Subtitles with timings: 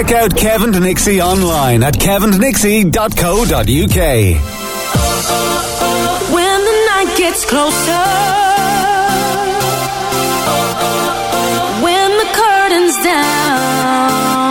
[0.00, 4.00] Check out Kevin Nixxi online at kevindnixie.co.uk.
[6.32, 8.00] When the night gets closer,
[11.84, 14.49] when the curtain's down.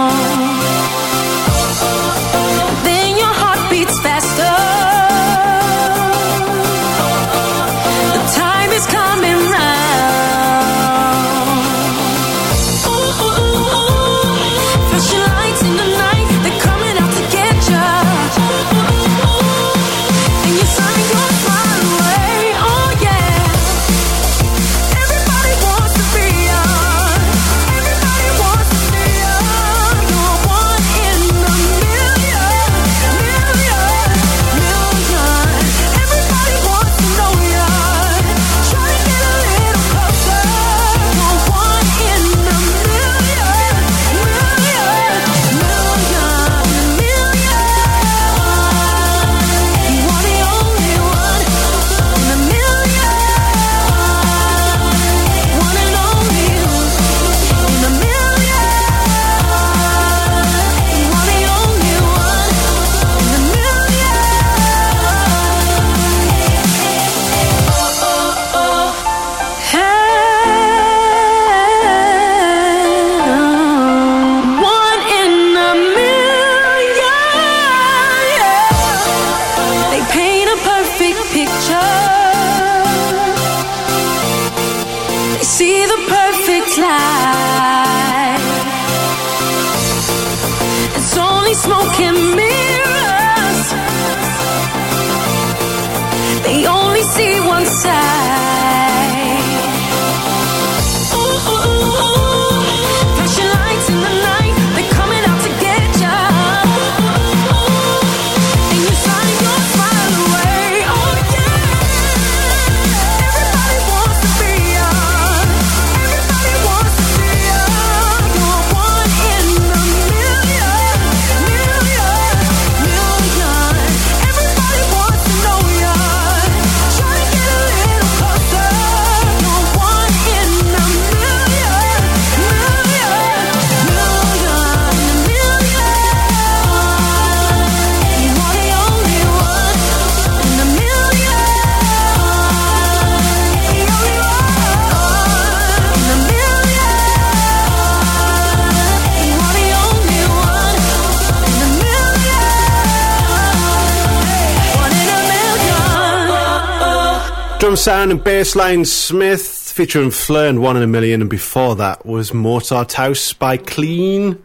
[157.70, 162.04] Drum Sound and Bassline Smith featuring Fleur and One in a Million, and before that
[162.04, 164.42] was Mozart House by Clean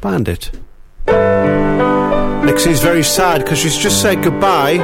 [0.00, 0.50] Bandit.
[1.04, 4.78] Nixxi's very sad because she's just said goodbye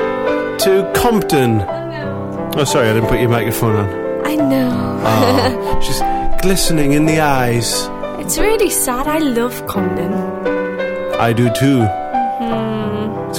[0.58, 1.62] to Compton.
[1.62, 4.26] Oh, sorry, I didn't put your microphone on.
[4.26, 5.00] I know.
[5.06, 7.88] Ah, she's glistening in the eyes.
[8.20, 9.06] It's really sad.
[9.06, 10.12] I love Compton.
[11.18, 11.88] I do too.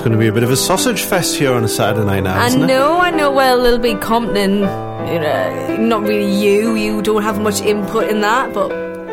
[0.04, 2.24] It's going to be a bit of a sausage fest here on a Saturday night
[2.24, 2.68] now, I isn't it?
[2.68, 3.32] know, I know.
[3.32, 6.76] Well, Little Big Compton, you know, not really you.
[6.76, 8.70] You don't have much input in that, but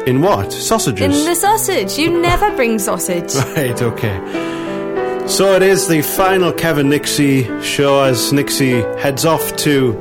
[0.08, 0.52] In what?
[0.52, 1.02] Sausages?
[1.16, 3.32] in the sausage, you never bring sausage.
[3.56, 5.26] Right, okay.
[5.28, 9.92] So it is the final Kevin Nixxi show as Nixxi heads off to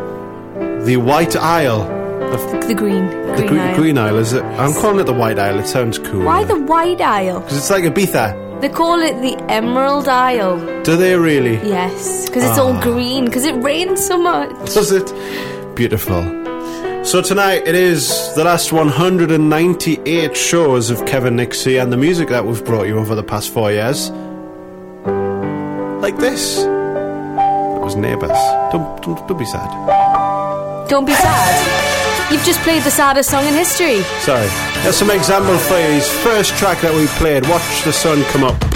[0.85, 1.83] the White Isle.
[2.33, 3.75] Of the green, the green Green, aisle.
[3.75, 4.43] Green Isle, is it?
[4.43, 6.23] I'm calling it the White Isle, it sounds cool.
[6.25, 7.41] Why the white aisle?
[7.41, 8.48] Because it's like Ibiza.
[8.61, 10.83] They call it the Emerald Isle.
[10.83, 11.55] Do they really?
[11.65, 12.81] Yes, because it's all ah.
[12.81, 13.23] green.
[13.25, 14.49] Because it rains so much.
[14.73, 15.07] Does it?
[15.77, 16.21] Beautiful.
[17.05, 22.45] So tonight it is the last 198 shows of Kevin Nixxi and the music that
[22.45, 24.09] we've brought you over the past four years.
[26.01, 26.57] Like this.
[26.63, 28.37] That was Neighbours.
[28.73, 30.89] Don't, don't, don't be sad.
[30.89, 31.78] Don't be sad.
[32.31, 34.03] You've just played the saddest song in history.
[34.19, 34.47] Sorry.
[34.83, 35.87] Here's some example for you.
[35.93, 38.68] His first track that we played, Watch the Sun Come Up.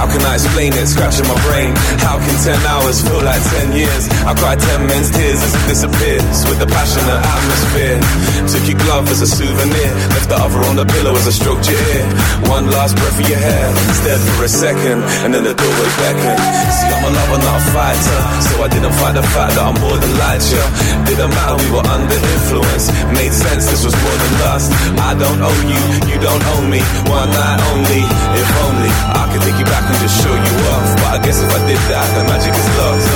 [0.00, 0.88] How can I explain it?
[0.88, 1.76] Scratching my brain.
[2.00, 4.08] How can 10 hours feel like 10 years?
[4.24, 8.00] I cried 10 men's tears as it disappears with the passionate atmosphere.
[8.48, 9.92] Took your glove as a souvenir.
[10.16, 12.08] Left the other on the pillow as I stroked your ear.
[12.48, 13.68] One last breath of your hair.
[14.00, 16.40] Stared for a second and then the door doorway beckoned.
[16.72, 18.20] See, I'm a lover, not a fighter.
[18.40, 20.64] So I didn't fight the fact that I'm more than light, yeah.
[21.04, 22.88] Didn't matter, we were under influence.
[23.12, 24.72] Made sense, this was more than lust.
[24.96, 26.80] I don't owe you, you don't owe me.
[27.04, 28.00] One night only,
[28.32, 30.96] if only I could take you back and just show you off.
[31.02, 33.08] But I guess if I did that, the magic is lost.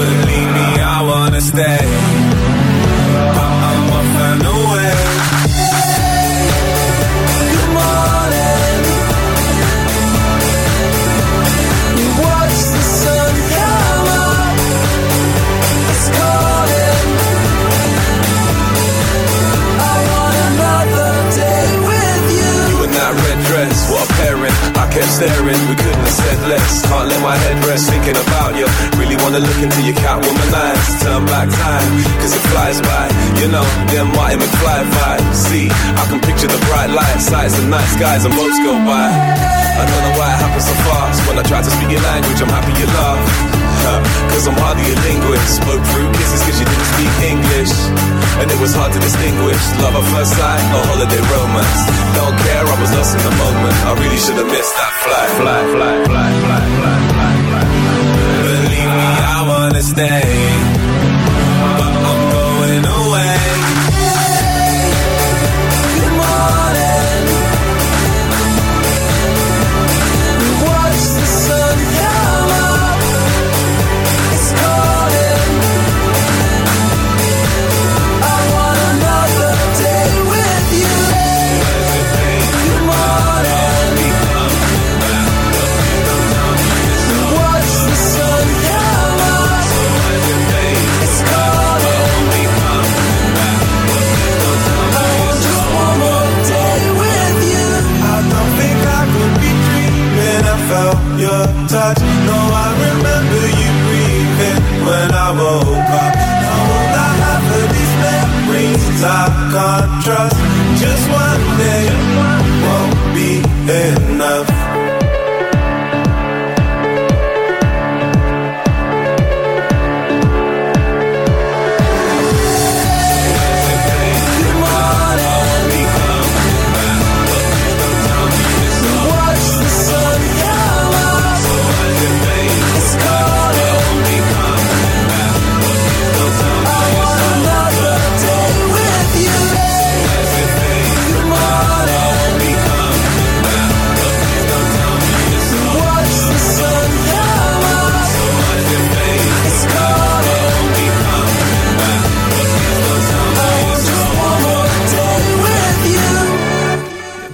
[0.00, 2.19] Believe me, I wanna stay.
[25.10, 26.86] Staring, we couldn't have said less.
[26.86, 28.66] Can't let my head rest thinking about you.
[28.96, 30.86] Really wanna look into your Catwoman eyes.
[31.02, 33.06] Turn back time, cause it flies by.
[33.42, 35.34] You know, them Marty McFly vibes.
[35.34, 39.08] See, I can picture the bright lights, sights and night skies and boats go by.
[39.80, 41.18] I don't know why it happens so fast.
[41.26, 43.59] When I try to speak your language, I'm happy you laugh.
[43.90, 43.98] Huh,
[44.30, 45.58] Cause I'm hardly a linguist.
[45.58, 47.74] Spoke through kisses cause you didn't speak English.
[48.38, 49.58] And it was hard to distinguish.
[49.82, 51.80] Love at first sight holiday romance.
[52.14, 53.76] Don't care, I was lost in the moment.
[53.90, 55.30] I really should have missed that flight.
[55.42, 57.64] Fly, fly, fly, fly, fly, fly, fly
[58.46, 60.69] Believe me, I wanna stay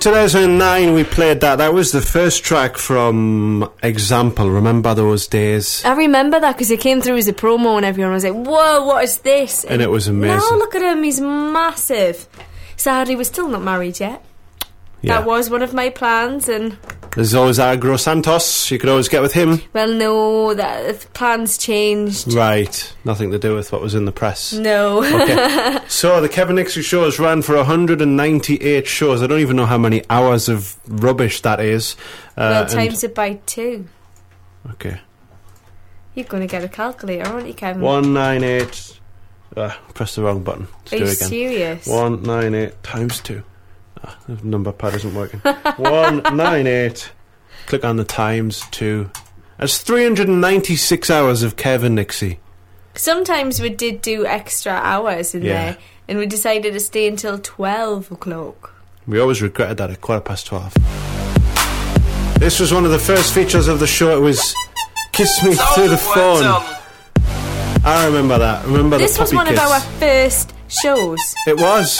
[0.07, 1.57] 2009 we played that.
[1.57, 4.49] That was the first track from Example.
[4.49, 5.85] Remember those days?
[5.85, 8.85] I remember that because it came through as a promo and everyone was like, whoa,
[8.85, 9.65] what is this?
[9.65, 10.39] And it was amazing.
[10.39, 12.29] Now look at him, he's massive.
[12.77, 14.25] Sadly, we're still not married yet.
[15.03, 15.19] Yeah.
[15.19, 16.79] That was one of my plans and
[17.17, 18.71] There's always Aggro Santos.
[18.71, 19.63] You could always get with him.
[19.73, 22.35] Well, no, that plans changed.
[22.35, 22.95] Right.
[23.07, 24.53] Nothing to do with what was in the press.
[24.53, 25.03] No.
[25.03, 25.79] Okay.
[25.89, 29.23] so the Kevin Nixxi shows ran for 198 shows.
[29.23, 31.97] I don't even know how many hours of rubbish that is.
[32.37, 33.89] Uh, well, times it by two.
[34.73, 35.01] Okay.
[36.15, 37.81] You're going to get a calculator, aren't you, Kevin?
[37.81, 39.01] 198.
[39.57, 40.69] Ah, press the wrong button.
[40.91, 41.29] Let's Are do you it again.
[41.29, 41.87] serious?
[41.87, 43.43] 198 times 2.
[44.29, 45.41] The number pad isn't working.
[45.77, 47.11] 198.
[47.67, 49.11] Click on the times 2.
[49.59, 52.39] That's 396 hours of Kevin Nixxi.
[52.95, 55.53] Sometimes we did do extra hours in Yeah.
[55.53, 55.77] there,
[56.09, 58.75] and we decided to stay until 12 o'clock.
[59.07, 60.75] We always regretted that at quarter past 12.
[62.39, 64.17] This was one of the first features of the show.
[64.17, 64.55] It was
[65.13, 66.43] Kiss Me Through the Phone.
[67.85, 68.65] I remember that.
[68.67, 69.61] Remember This the was puppy one kiss.
[69.65, 71.21] of our first shows.
[71.47, 71.99] It was.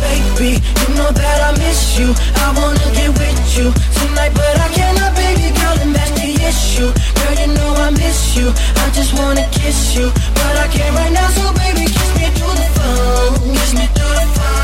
[0.00, 2.12] Baby, you know that I miss you.
[2.44, 6.90] I wanna get with you tonight, but I cannot, baby girl, and that's the issue.
[6.92, 8.48] Girl, you know I miss you.
[8.84, 11.28] I just wanna kiss you, but I can't right now.
[11.36, 13.54] So baby, kiss me through the phone.
[13.54, 14.55] Kiss me through the phone.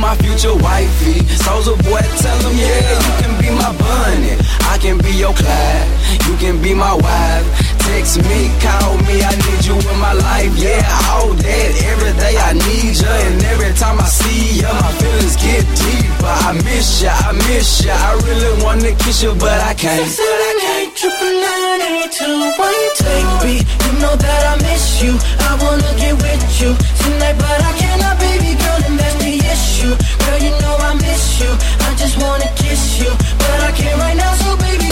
[0.00, 1.20] My future wifey.
[1.36, 4.34] Soldier boy, tell yeah, you can be my bunny.
[4.72, 5.88] I can be your Clyde.
[6.26, 7.69] You can be my wife.
[7.90, 10.54] Text me, call me, I need you in my life.
[10.56, 11.70] Yeah, all that.
[11.90, 13.12] Every day I need you.
[13.26, 16.34] And every time I see you, my feelings get deeper.
[16.48, 17.90] I miss you, I miss you.
[17.90, 20.06] I really wanna kiss you, but I can't.
[20.06, 22.30] Said I can't triple nine eight two
[22.62, 22.78] one
[23.10, 25.12] Baby, you know that I miss you.
[25.50, 26.70] I wanna get with you
[27.02, 29.92] tonight, but I cannot, baby girl, and that's the issue.
[30.24, 31.50] Girl, you know I miss you.
[31.50, 33.10] I just wanna kiss you,
[33.42, 34.32] but I can't right now.
[34.46, 34.89] So baby,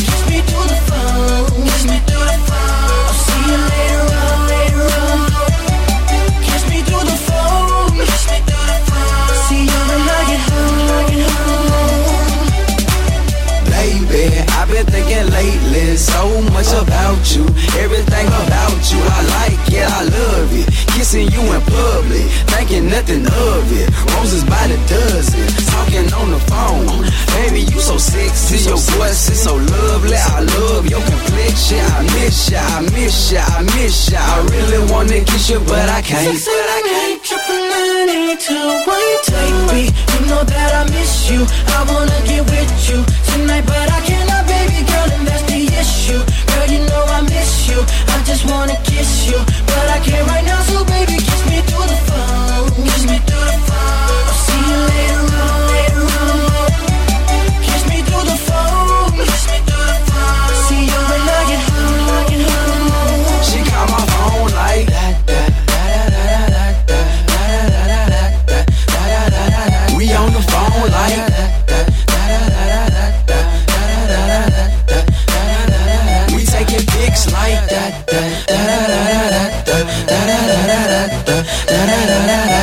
[16.12, 17.44] so much about you.
[17.78, 20.66] Everything about you, I like it, I love it.
[20.94, 23.88] Kissing you in public, thinking nothing of it.
[24.14, 27.06] Roses by the dozen, talking on the phone.
[27.38, 30.16] Baby, you so sexy, your voice is so lovely.
[30.16, 31.82] I love your complexion.
[31.98, 34.20] I miss ya, I miss ya, I miss ya.
[34.20, 36.36] I really wanna kiss you, but I can't.
[36.38, 41.40] Said I can't triple nine eight two one Baby, you know that I miss you.
[41.76, 42.98] I wanna get with you
[43.30, 45.47] tonight, but I cannot, baby girl, and that's
[45.78, 46.20] the issue.
[46.52, 47.78] Girl, you know I miss you.
[48.08, 50.60] I just wanna kiss you, but I can't right now.
[50.62, 51.17] So baby,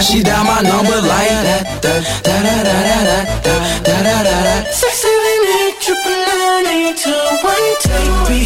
[0.05, 4.37] She dial my number like that, da, da, da, da, da, da, da, da, da,
[4.45, 4.69] da.
[4.69, 7.09] Six, seven, eight, triple nine, eight, two,
[7.41, 7.65] one.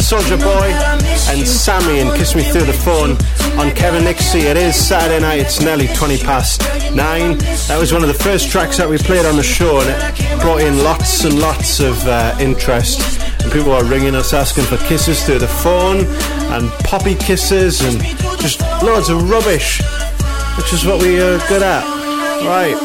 [0.00, 1.46] Soulja Boy that I miss and.
[1.46, 3.12] Sammie and Kiss Me Through the Phone
[3.60, 4.42] on Kevin Nixxi.
[4.50, 6.62] It is Saturday night, it's nearly 20 past
[6.94, 7.38] 9.
[7.68, 9.88] That was one of the first tracks that we played on the show and
[10.18, 13.20] it brought in lots and lots of uh, interest.
[13.42, 16.06] And people are ringing us asking for kisses through the phone
[16.50, 18.00] and poppy kisses and
[18.40, 19.80] just loads of rubbish,
[20.56, 21.84] which is what we are good at.
[22.44, 22.76] Right.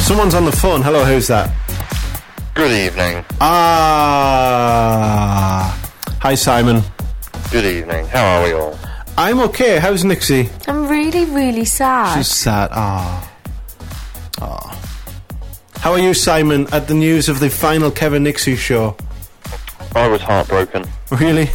[0.00, 0.82] Someone's on the phone.
[0.82, 1.50] Hello, who's that?
[2.54, 3.24] Good evening.
[3.40, 4.72] Ah.
[6.20, 6.82] Hi, Simon.
[7.50, 8.06] Good evening.
[8.06, 8.78] How are we all?
[9.16, 9.78] I'm okay.
[9.78, 10.50] How's Nixxi?
[10.68, 12.16] I'm really, really sad.
[12.16, 12.70] She's sad.
[12.72, 13.30] Ah.
[14.40, 14.78] Ah.
[15.76, 18.96] How are you, Simon, at the news of the final Kevin Nixxi show?
[19.94, 20.86] I was heartbroken.
[21.10, 21.50] Really?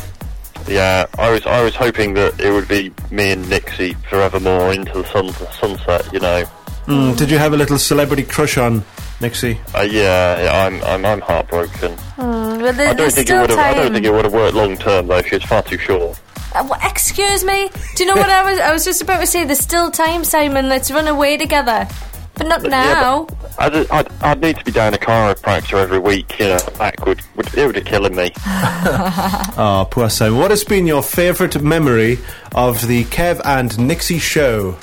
[0.68, 1.46] Yeah, I was.
[1.46, 6.12] I was hoping that it would be me and Nixxi forevermore into the sun, sunset.
[6.14, 6.44] You know.
[6.88, 8.82] Mm, did you have a little celebrity crush on
[9.20, 9.58] Nixxi?
[9.76, 10.84] Uh, yeah, yeah, I'm.
[10.84, 11.06] I'm.
[11.06, 11.92] I'm heartbroken.
[12.18, 13.60] Mm, well, there, I don't there's think it would have.
[13.60, 15.22] I don't think it would have worked long term though.
[15.22, 16.20] She was far too short.
[16.56, 17.70] Uh, wha- excuse me.
[17.96, 18.60] Do you know what I was?
[18.60, 19.44] I was just about to say.
[19.46, 20.70] There's still time, Simon.
[20.70, 21.88] Let's run away together.
[22.38, 23.24] But not Yeah, now.
[23.26, 26.38] but I'd, I'd, I'd need to be down a chiropractor every week.
[26.40, 28.32] You know, back would, would it would be killing me.
[28.46, 30.40] Oh, poor Simon.
[30.40, 32.20] What has been your favourite memory
[32.56, 34.78] of the Kev and Nixxi show?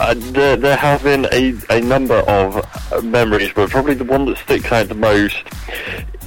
[0.00, 2.56] Uh, there, there have been a, a number of
[2.92, 5.36] uh, memories, but probably the one that sticks out the most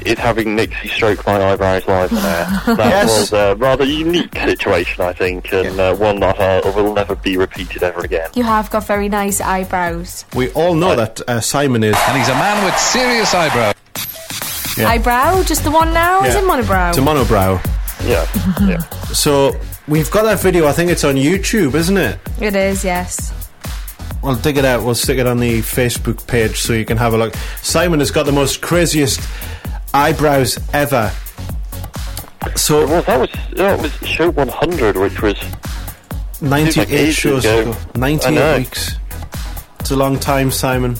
[0.06, 2.46] is having Nixxi stroke my eyebrows live on air.
[2.76, 3.20] That Yes.
[3.20, 7.38] was a rather unique situation, I think, and uh, one that uh, will never be
[7.38, 8.30] repeated ever again.
[8.34, 10.26] You have got very nice eyebrows.
[10.36, 11.96] We all know that uh, Simon is.
[12.08, 13.76] And he's a man with serious eyebrows.
[14.78, 14.90] Yeah.
[14.90, 15.44] Eyebrow?
[15.44, 16.22] Just the one now?
[16.22, 16.28] Yeah.
[16.28, 16.42] Is Yeah.
[16.42, 16.90] it monobrow?
[16.90, 17.66] It's a monobrow.
[18.06, 18.82] Yeah, yeah.
[19.14, 19.56] So
[19.88, 20.68] we've got that video.
[20.68, 22.18] I think it's on YouTube, isn't it?
[22.42, 23.32] it is, yes.
[24.24, 24.84] We'll dig it out.
[24.84, 27.36] We'll stick it on the Facebook page so you can have a look.
[27.62, 29.20] Simon has got the most craziest
[29.94, 31.12] eyebrows ever.
[32.56, 35.36] So Well, that was that was show 100, which was
[36.42, 37.72] 98 ages shows ago.
[37.72, 37.78] ago.
[37.96, 38.96] 98 weeks.
[39.80, 40.96] It's a long time, Simon.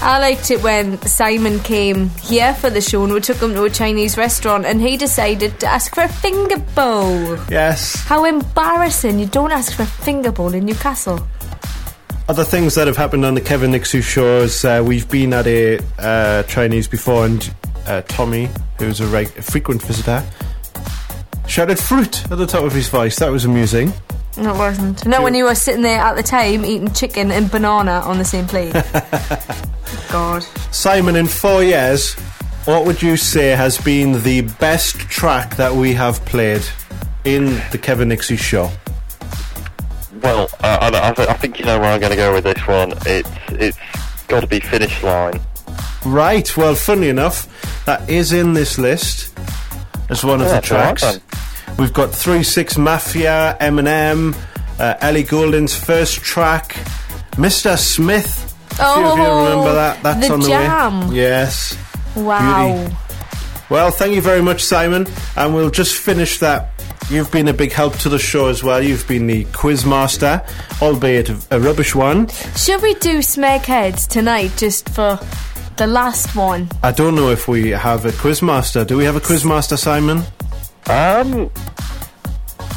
[0.00, 3.62] I liked it when Simon came here for the show and we took him to
[3.64, 7.38] a Chinese restaurant and he decided to ask for a finger bowl.
[7.48, 7.94] Yes.
[8.04, 9.18] How embarrassing.
[9.18, 11.26] You don't ask for a finger bowl in Newcastle.
[12.26, 15.78] Other things that have happened on the Kevin Nixxi shows, uh, we've been at a
[15.98, 17.54] uh, Chinese before, and
[17.86, 20.24] uh, Tommy, who's a, reg- a frequent visitor,
[21.46, 23.16] shouted fruit at the top of his voice.
[23.18, 23.92] That was amusing.
[24.38, 25.06] No, it wasn't.
[25.06, 28.24] Not when you were sitting there at the time eating chicken and banana on the
[28.24, 28.72] same plate.
[30.10, 30.42] God.
[30.72, 32.14] Simon, in four years,
[32.64, 36.62] what would you say has been the best track that we have played
[37.24, 38.70] in the Kevin Nixxi show?
[40.24, 40.48] Well.
[40.60, 42.92] Uh, I, I, I think you know where I'm going to go with this one.
[43.06, 43.78] It's it's
[44.26, 45.40] got to be finish line.
[46.04, 49.32] Right, well, funny enough, that is in this list
[50.10, 51.20] as one of the that's all right tracks.
[51.78, 54.36] We've got 3 6 Mafia, Eminem,
[54.78, 56.72] uh, Ellie Goulding's first track,
[57.36, 57.78] Mr.
[57.78, 58.54] Smith.
[58.72, 60.02] A few of you Oh, remember that?
[60.02, 61.08] That's the on the jam.
[61.10, 61.16] way.
[61.16, 61.78] Yes.
[62.16, 62.76] Wow.
[62.76, 62.96] Beauty.
[63.70, 65.06] Well, thank you very much, Simon.
[65.36, 66.70] And we'll just finish that.
[67.10, 68.82] You've been a big help to the show as well.
[68.82, 70.42] You've been the quiz master,
[70.80, 72.28] albeit a, a rubbish one.
[72.56, 75.18] Should we do Smegheads tonight just for
[75.76, 76.68] the last one?
[76.82, 78.84] I don't know if we have a quiz master.
[78.84, 80.22] Do we have a quiz master, Simon?
[80.86, 81.50] Um,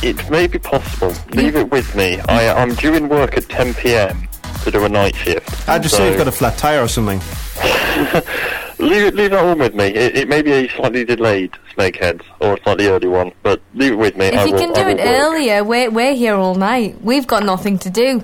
[0.04, 1.14] it may be possible.
[1.34, 2.20] Leave it with me.
[2.28, 4.28] I, I'm due in work at 10 p.m.
[4.64, 5.70] to do a night shift.
[5.70, 7.22] I just So say you've got a flat tire or something.
[8.80, 9.86] leave it, leave that one with me.
[9.86, 13.94] It, it may be a slightly delayed Snakehead or a slightly early one, but leave
[13.94, 14.26] it with me.
[14.32, 15.06] I If you will- can do it work.
[15.08, 17.02] earlier, we're, we're here all night.
[17.02, 18.24] We've got nothing to do.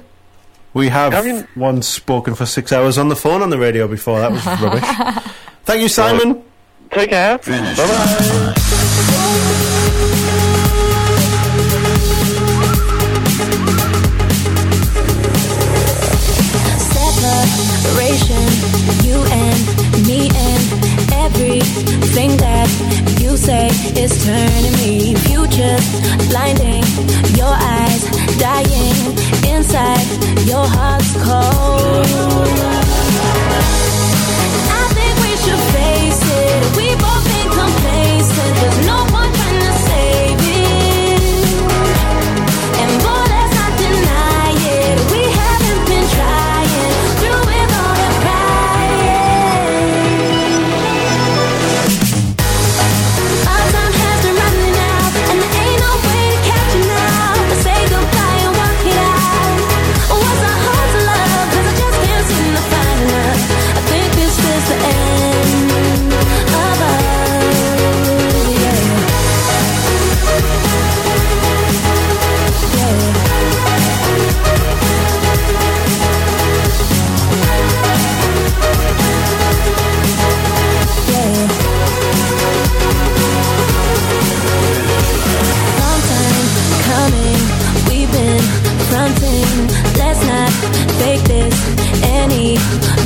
[0.74, 3.88] We have I mean- once spoken for six hours on the phone on the radio
[3.88, 4.20] before.
[4.20, 4.84] That was rubbish.
[5.66, 6.44] Thank you, Simon.
[6.92, 7.38] Take care.
[7.40, 8.54] Bye bye.
[21.44, 22.70] Everything that
[23.20, 23.68] you say
[24.02, 25.14] is turning me.
[25.28, 25.88] Futures
[26.30, 26.84] blinding,
[27.36, 28.04] your eyes
[28.40, 28.96] dying
[29.52, 30.08] inside,
[30.48, 32.48] your heart's cold.
[34.72, 36.60] I think we should face it.
[36.78, 38.73] We both been complacent.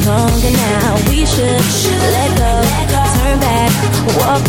[0.08, 0.96] Longer now.
[1.10, 1.60] We should
[2.16, 2.54] let go,
[3.20, 3.72] turn back,
[4.20, 4.48] walk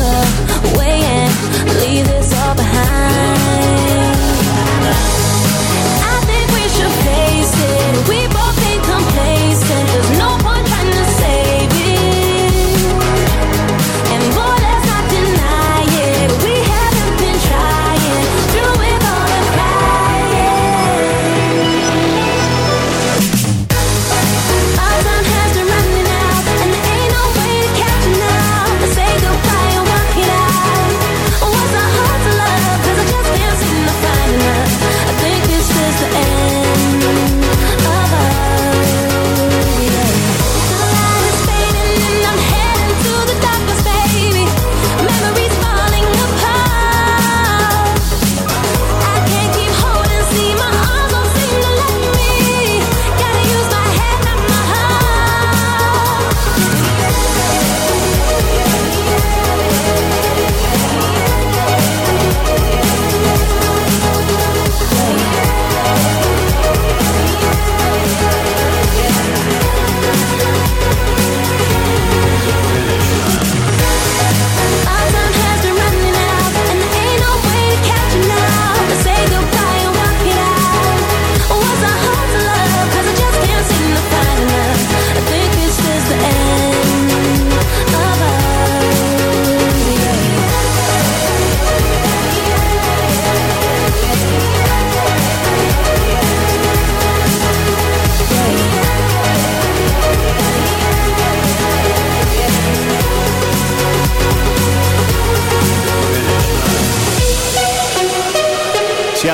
[0.72, 1.32] away, and
[1.80, 4.07] leave this all behind.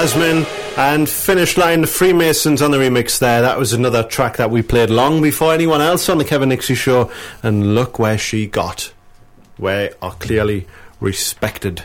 [0.05, 0.45] Yasmin
[0.77, 3.40] and Finish Line, the Freemasons on the remix there.
[3.40, 6.77] That was another track that we played long before anyone else on the Kevin Nixxi
[6.77, 7.11] show.
[7.43, 8.93] And look where she got.
[9.59, 10.67] We are clearly
[11.01, 11.85] respected.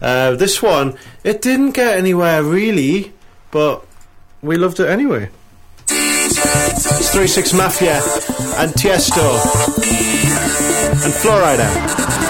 [0.00, 3.12] Uh, this one, it didn't get anywhere really,
[3.50, 3.84] but
[4.42, 5.28] we loved it anyway.
[5.88, 7.96] It's 3 6 Mafia
[8.58, 9.26] and Tiesto
[11.04, 12.25] and Florida.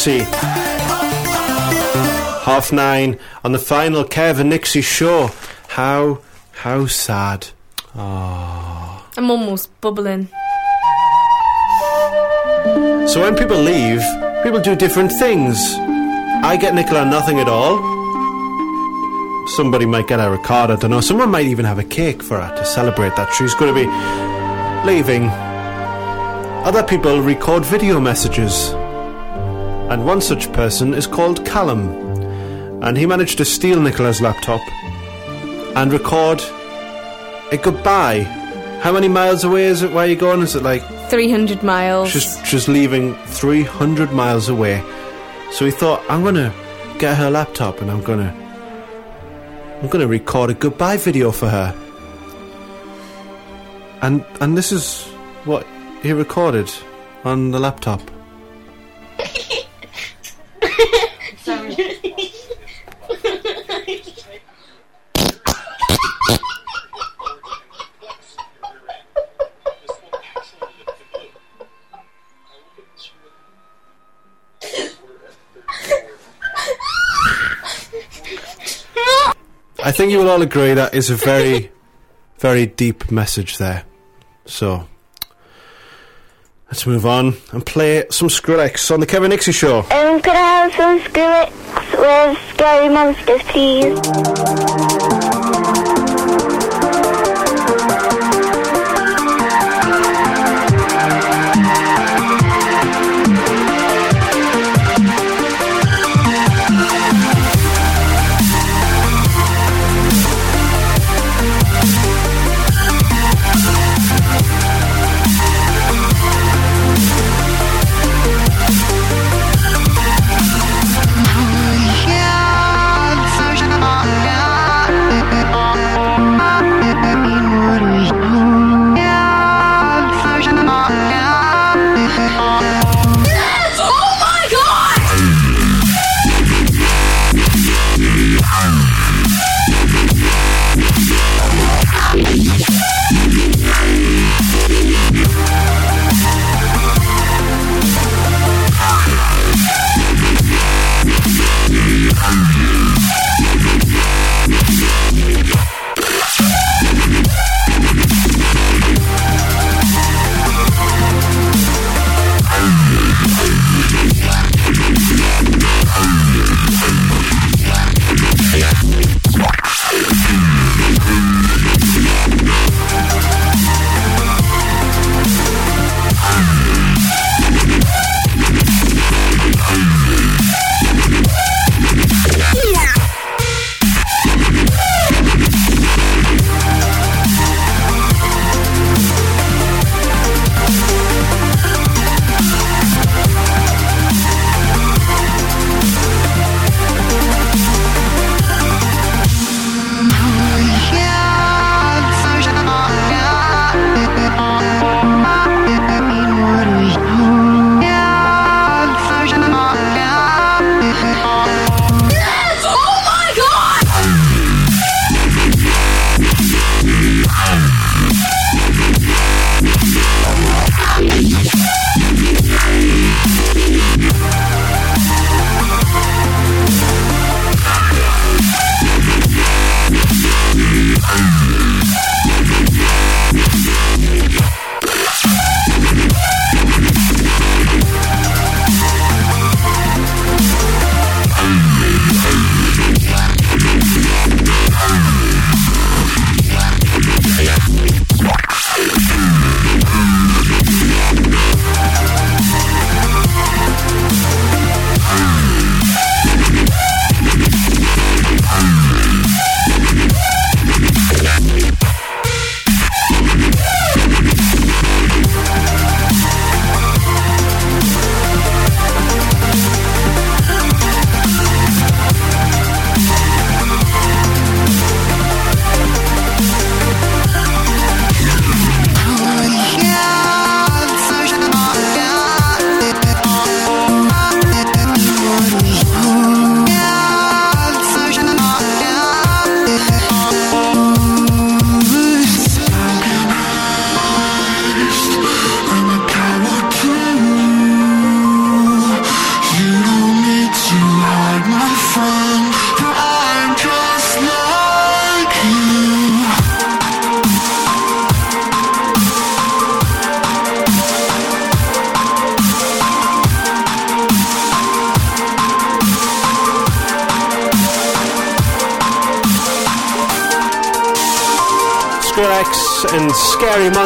[0.00, 0.24] Nixxi.
[2.44, 5.30] Half nine on the final Kevin Nixxi show.
[5.68, 6.20] How,
[6.52, 7.48] how sad.
[7.94, 9.06] Ah.
[9.18, 10.28] I'm almost bubbling.
[13.08, 14.02] So when people leave,
[14.42, 15.58] people do different things.
[16.42, 17.76] I get Nicola nothing at all.
[19.56, 21.02] Somebody might get a record, I don't know.
[21.02, 23.86] Someone might even have a cake for her to celebrate that she's going to be
[24.90, 25.28] leaving.
[26.64, 28.72] Other people record video messages.
[29.90, 31.88] And one such person is called Callum.
[32.82, 34.60] And he managed to steal Nicola's laptop
[35.76, 36.40] and record
[37.52, 38.22] a goodbye.
[38.82, 39.92] How many miles away is it?
[39.92, 40.40] Where are you going?
[40.42, 42.08] Is it like 300 miles.
[42.08, 44.82] She's she's leaving 300 miles away.
[45.50, 46.54] So he thought, I'm gonna
[46.98, 48.32] get her laptop and I'm gonna
[49.82, 51.74] I'm gonna record a goodbye video for her.
[54.02, 55.02] And and this is
[55.44, 55.66] what
[56.02, 56.70] he recorded
[57.24, 58.00] on the laptop.
[80.10, 81.70] Think you will all agree that is a very,
[82.38, 83.84] very deep message there.
[84.44, 84.88] So,
[86.66, 89.78] let's move on and play some Skrillex on the Kevin Nixxi Show.
[89.82, 91.52] Um, could I have some Skrillex
[91.96, 94.89] with Scary Monsters, please?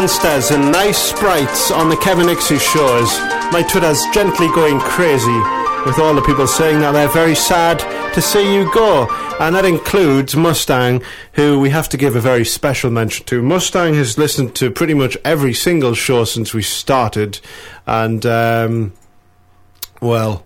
[0.04, 3.18] Monsters and Nice Sprites on the Kevin Nixxi shows.
[3.50, 5.40] My Twitter's gently going crazy
[5.86, 7.78] with all the people saying that they're very sad
[8.12, 9.06] to see you go.
[9.40, 13.40] And that includes Mustang, who we have to give a very special mention to.
[13.40, 17.40] Mustang has listened to pretty much every single show since we started.
[17.86, 18.92] And, um,
[20.02, 20.44] well,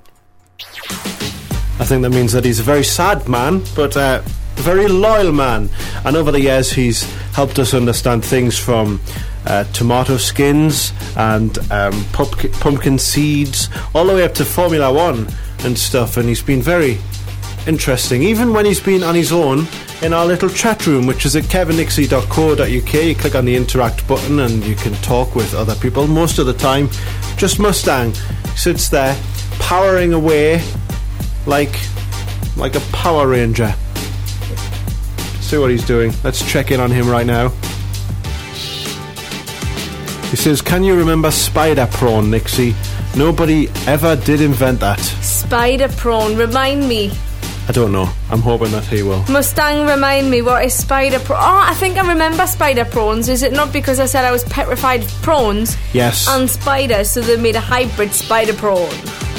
[1.80, 5.32] I think that means that he's a very sad man, but uh, a very loyal
[5.32, 5.68] man.
[6.04, 9.00] And over the years, he's helped us understand things from
[9.48, 15.26] uh, tomato skins and um, pumpkin, pumpkin seeds, all the way up to Formula One
[15.60, 16.18] and stuff.
[16.18, 16.98] And he's been very
[17.66, 19.66] interesting, even when he's been on his own
[20.02, 22.94] in our little chat room, which is at kevinnixie.co.uk.
[22.94, 26.06] You click on the interact button and you can talk with other people.
[26.06, 26.88] Most of the time,
[27.36, 28.12] just Mustang
[28.54, 29.16] sits there
[29.58, 30.62] powering away
[31.46, 31.74] like
[32.56, 33.74] like a Power Ranger.
[35.40, 36.12] See what he's doing.
[36.22, 37.52] Let's check in on him right now.
[40.30, 42.74] He says, Can you remember spider prawn, Nixxi?
[43.16, 45.00] Nobody ever did invent that.
[45.00, 47.10] Spider prawn, remind me.
[47.68, 48.08] I don't know.
[48.30, 49.22] I'm hoping that he will.
[49.28, 51.38] Mustang, remind me, what is spider prawn?
[51.42, 53.28] Oh, I think I remember spider prawns.
[53.28, 56.26] Is it not because I said I was petrified of prawns Yes.
[56.28, 58.88] and spiders, so they made a hybrid spider prawn?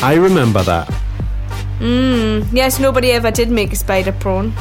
[0.03, 0.87] I remember that.
[1.79, 4.53] Mmm, yes, nobody ever did make a spider prawn.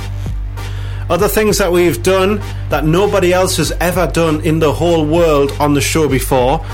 [1.11, 5.53] Other things that we've done that nobody else has ever done in the whole world
[5.59, 6.65] on the show before.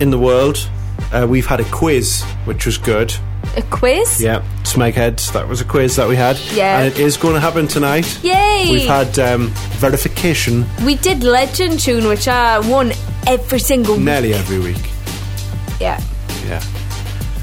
[0.00, 0.68] In the world,
[1.12, 3.14] uh, we've had a quiz, which was good.
[3.56, 4.20] A quiz?
[4.20, 6.36] Yeah, Smegheads, that was a quiz that we had.
[6.52, 6.80] Yeah.
[6.80, 8.18] And it is going to happen tonight.
[8.24, 8.68] Yay!
[8.70, 12.92] We've had um, verification We did Legend Tune, which I won
[13.28, 14.04] every single week.
[14.04, 14.82] nearly every week.
[15.80, 16.02] Yeah.
[16.48, 16.62] Yeah.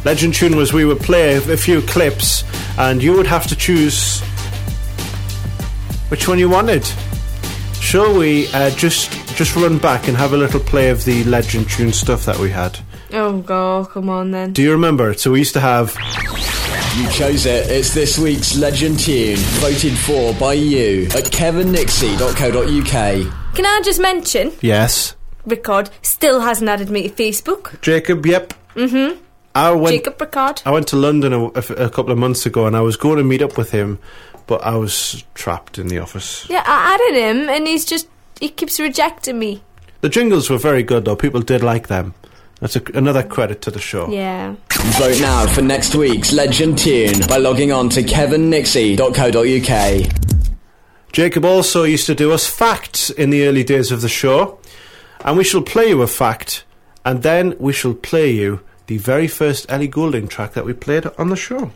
[0.03, 2.43] Legend tune was we would play a few clips
[2.79, 4.21] and you would have to choose
[6.11, 6.85] which one you wanted.
[7.79, 11.69] Shall we uh, just just run back and have a little play of the legend
[11.69, 12.77] tune stuff that we had?
[13.13, 14.53] Oh, God, come on then.
[14.53, 15.13] Do you remember?
[15.15, 15.95] So we used to have
[16.97, 17.69] You chose it.
[17.71, 23.55] It's this week's Legend Tune, voted for by you at kevinnixie.co.uk.
[23.55, 27.81] Can I just mention, yes, Rickard still hasn't added me to Facebook.
[27.81, 28.25] Jacob.
[28.25, 28.53] Yep.
[28.75, 29.19] Mm-hmm.
[29.55, 29.95] I went.
[29.95, 30.61] Jacob Rickard.
[30.65, 33.23] I went to London a, a couple of months ago and I was going to
[33.23, 33.99] meet up with him,
[34.51, 36.45] but I was trapped in the office.
[36.49, 38.09] Yeah, I added him, and he's just
[38.41, 39.63] he keeps rejecting me.
[40.01, 41.15] The jingles were very good though.
[41.15, 42.13] People did like them.
[42.59, 44.09] That's a, another credit to the show.
[44.09, 44.55] Yeah.
[44.99, 50.11] Vote now for next week's Legend Tune by logging on to kevinnixie.co.uk.
[51.13, 54.59] Jacob also used to do us facts in the early days of the show,
[55.23, 56.65] and we shall play you a fact,
[57.05, 61.05] and then we shall play you the very first Ellie Goulding track that we played
[61.17, 61.71] on the show.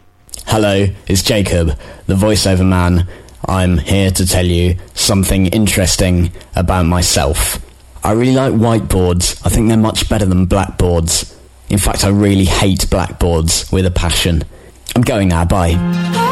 [0.48, 1.78] Hello, it's Jacob,
[2.08, 3.08] the voiceover man.
[3.48, 7.60] I'm here to tell you something interesting about myself.
[8.04, 9.42] I really like whiteboards.
[9.46, 11.36] I think they're much better than blackboards.
[11.70, 14.44] In fact, I really hate blackboards with a passion.
[14.96, 16.25] I'm going now, bye.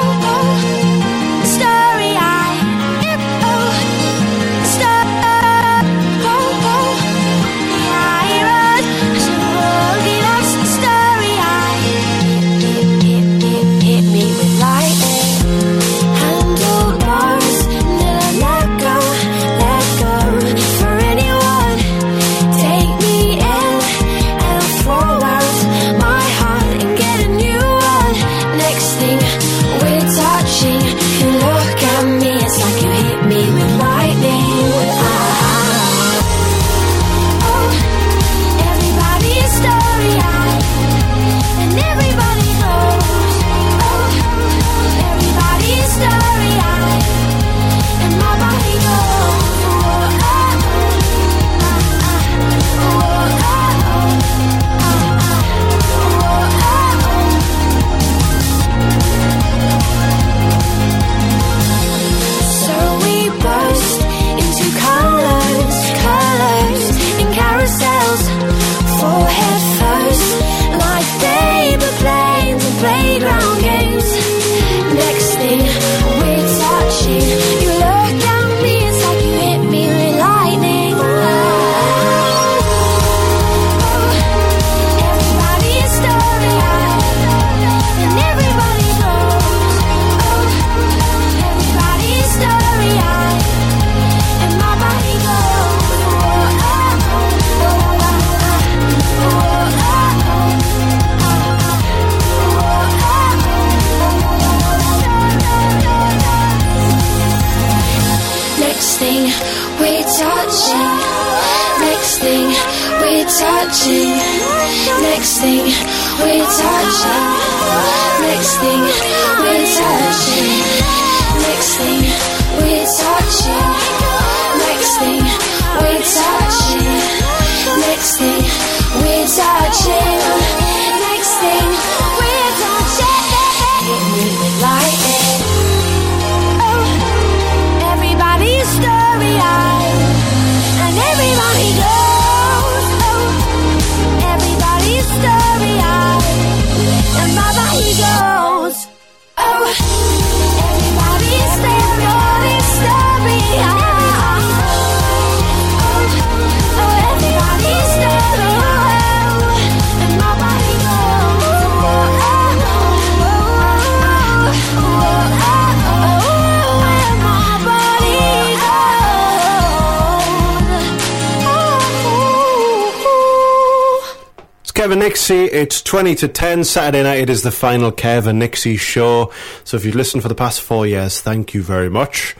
[175.03, 176.63] Nixxi, it's 20 to 10.
[176.63, 179.33] Saturday night, it is the final Kev and Nixxi show.
[179.65, 182.37] So if you've listened for the past four years, thank you very much.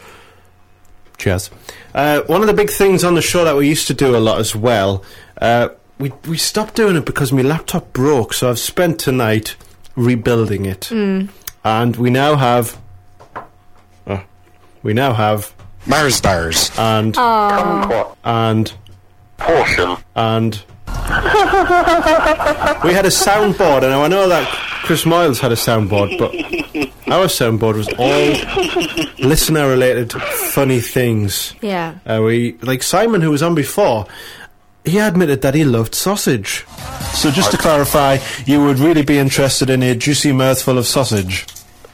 [1.18, 1.52] Cheers.
[1.94, 4.18] Uh, one of the big things on the show that we used to do a
[4.18, 5.04] lot as well,
[5.42, 9.58] uh, we, we stopped doing it because my laptop broke, so I've spent tonight
[9.98, 10.88] rebuilding it.
[10.90, 11.28] Mm.
[11.66, 12.80] And we now have.
[14.08, 14.24] oh,
[14.84, 15.54] we now have.
[15.86, 16.72] Mars bars.
[16.78, 17.14] And.
[17.18, 18.16] Aw.
[18.24, 18.72] And.
[19.36, 19.98] Portion.
[20.16, 20.64] And.
[22.84, 24.48] We had a soundboard, and I know that
[24.84, 26.32] Chris Miles had a soundboard, but
[27.14, 31.54] our soundboard was all listener related funny things.
[31.62, 31.96] Yeah.
[32.06, 34.06] Uh, we like Simon, who was on before.
[34.86, 36.66] He admitted that he loved sausage.
[37.14, 41.46] So just to clarify, you would really be interested in a juicy mouthful of sausage.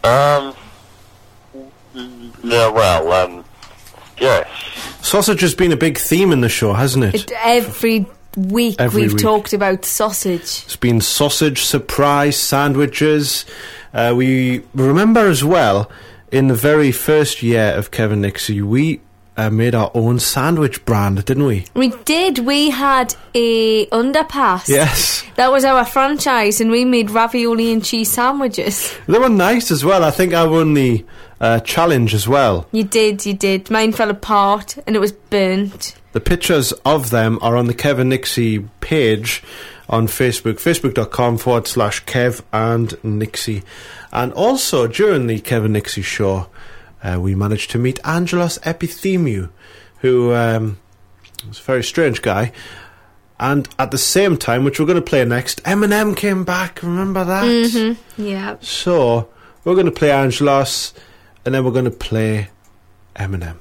[0.04, 0.56] Um.
[2.44, 3.46] Yeah, well, um.
[4.20, 4.48] Yes.
[5.02, 7.16] Sausage has been a big theme in the show, hasn't it?
[7.16, 8.06] It, every
[8.38, 9.22] week Every we've week.
[9.22, 10.42] talked about sausage.
[10.66, 13.46] It's been sausage surprise sandwiches.
[13.94, 15.90] Uh, we remember as well
[16.32, 19.02] in the very first year of Kevin Nixxi, we
[19.38, 21.66] uh, made our own sandwich brand, didn't we?
[21.74, 22.40] We did.
[22.40, 24.68] We had a underpass.
[24.68, 25.24] Yes.
[25.38, 28.94] That was our franchise, and we made ravioli and cheese sandwiches.
[29.08, 30.04] They were nice as well.
[30.04, 31.06] I think I won the
[31.40, 32.68] uh, challenge as well.
[32.72, 33.72] You did, you did.
[33.72, 35.96] Mine fell apart, and it was burnt.
[36.12, 39.44] The pictures of them are on the Kevin Nixxi page
[39.88, 43.64] on Facebook, facebook.com forward slash Kev and Nixxi.
[44.12, 46.48] And also during the Kevin Nixxi show,
[47.04, 49.50] uh, we managed to meet Angelos Epithemiou,
[50.00, 50.80] who um,
[51.48, 52.52] was a very strange guy.
[53.40, 56.84] And at the same time, which we're going to play next, Eminem came back.
[56.84, 57.46] Remember that?
[57.46, 58.22] Mm-hmm.
[58.22, 58.58] Yeah.
[58.62, 59.30] So
[59.64, 60.94] we're going to play Angelos,
[61.46, 62.50] and then we're going to play
[63.16, 63.58] Eminem.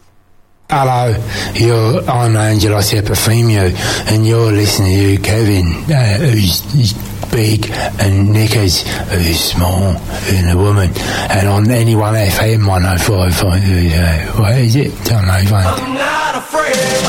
[0.70, 1.16] Hello,
[1.54, 3.72] you're, I'm Angelos Epithemiou,
[4.12, 6.92] and you're listening to Kevin, uh, who's, who's
[7.32, 9.96] big, and Nickers, who's small,
[10.28, 10.92] and a woman,
[11.32, 14.92] and on anyone FM 105, uh, what is it?
[15.08, 15.64] Don't know, fine.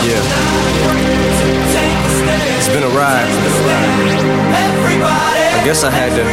[0.08, 0.24] Yeah.
[2.56, 3.28] It's been a ride.
[5.60, 6.24] I guess I had to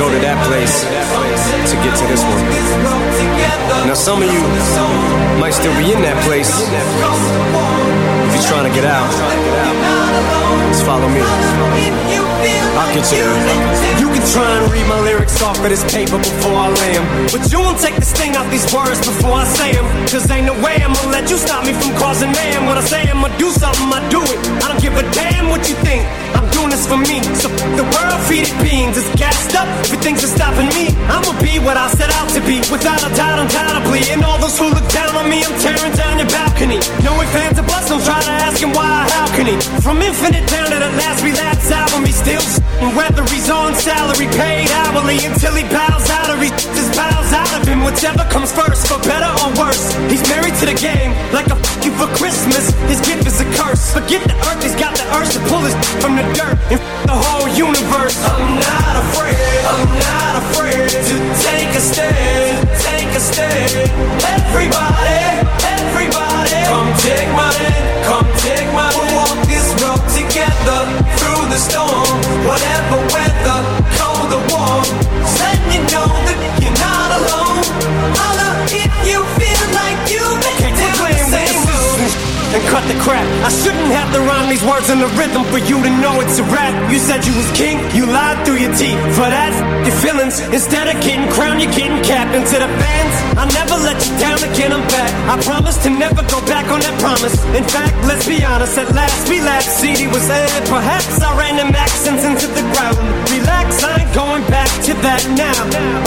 [0.00, 2.44] go to that place to get to this one.
[3.88, 4.40] Now, some of you
[5.40, 6.52] might still be in that place.
[8.28, 10.41] If you're trying to get out,
[10.72, 11.20] just follow me.
[11.20, 14.00] I'll get you there.
[14.00, 17.06] You can try and read my lyrics off of this paper before I lay them.
[17.28, 19.84] But you won't take the sting out these words before I say 'em.
[20.08, 22.64] Cause ain't no way I'm gonna let you stop me from causing mayhem.
[22.66, 24.38] When I say I'm gonna do something, I do it.
[24.64, 26.02] I don't give a damn what you think.
[26.36, 27.20] I'm doing this for me.
[27.42, 27.48] So
[27.80, 28.96] the world feed it beans.
[28.96, 29.68] It's gassed up.
[29.84, 30.84] Everything's just stopping me.
[31.14, 32.56] I'ma be what I set out to be.
[32.72, 34.02] Without a doubt, undoubtedly.
[34.12, 36.78] And all those who look down on me, I'm tearing down your balcony.
[37.04, 37.88] No ifs, ands, or buts.
[37.90, 39.56] Don't try to ask him why or how can he.
[39.84, 42.42] From infinite down to the last relapse album, he still
[42.90, 47.52] whether he's on salary, paid hourly until he bows out or he just bows out
[47.54, 47.84] of him.
[47.86, 49.94] Whichever comes first, for better or worse.
[50.10, 52.74] He's married to the game, like a f- you for Christmas.
[52.90, 53.94] His gift is a curse.
[53.94, 57.14] Forget the earth, he's got the urge to pull his from the dirt and the
[57.14, 58.18] whole universe.
[58.26, 61.14] I'm not afraid, I'm not afraid to
[61.46, 63.88] take a stand, take a stand.
[64.26, 65.22] Everybody,
[65.70, 67.91] everybody, come take my hand,
[70.62, 70.86] together
[71.18, 73.58] through the storm, whatever weather,
[73.98, 74.84] cold or warm.
[75.38, 76.51] Letting you know that
[82.52, 83.24] And cut the crap.
[83.40, 86.36] I shouldn't have to rhyme these words in the rhythm for you to know it's
[86.36, 86.76] a rap.
[86.92, 89.00] You said you was king, you lied through your teeth.
[89.16, 89.56] For that,
[89.88, 90.36] your feelings.
[90.52, 92.36] Instead of getting crowned, you're getting capped.
[92.36, 94.68] And to the fans, I'll never let you down again.
[94.68, 95.08] I'm back.
[95.32, 97.32] I promise to never go back on that promise.
[97.56, 98.76] In fact, let's be honest.
[98.76, 99.72] At last, we laughed.
[99.72, 100.68] CD was aired.
[100.68, 103.00] Perhaps I ran them accents into the ground.
[103.32, 105.56] Relax, I ain't going back to that now.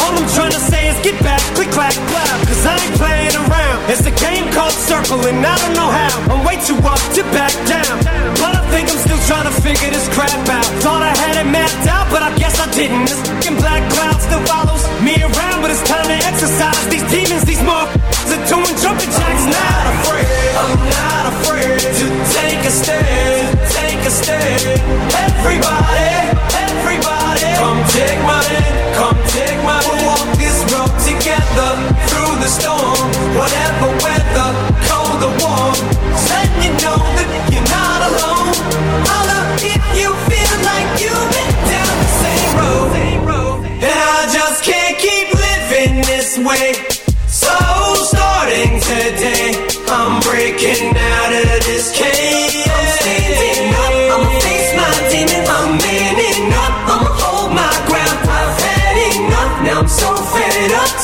[0.05, 2.37] All I'm trying to say is get back, click, clack, clap.
[2.45, 3.89] Cause I ain't playing around.
[3.89, 6.34] It's a game called circling, I don't know how.
[6.35, 7.95] I'm way too up to back down.
[8.43, 10.67] But I think I'm still trying to figure this crap out.
[10.83, 13.07] Thought I had it mapped out, but I guess I didn't.
[13.07, 17.47] This fucking black cloud still follows me around, but it's time to exercise these demons,
[17.47, 19.43] these motherfuckers are doing jumping jacks.
[19.47, 20.27] Not afraid,
[20.59, 22.05] I'm not afraid to
[22.35, 24.75] take a stand, take a stand.
[25.39, 26.11] Everybody,
[26.67, 29.87] everybody, come take my hand, come take my hand.
[29.87, 31.71] We'll walk this road together
[32.11, 33.07] through the storm,
[33.39, 33.64] whatever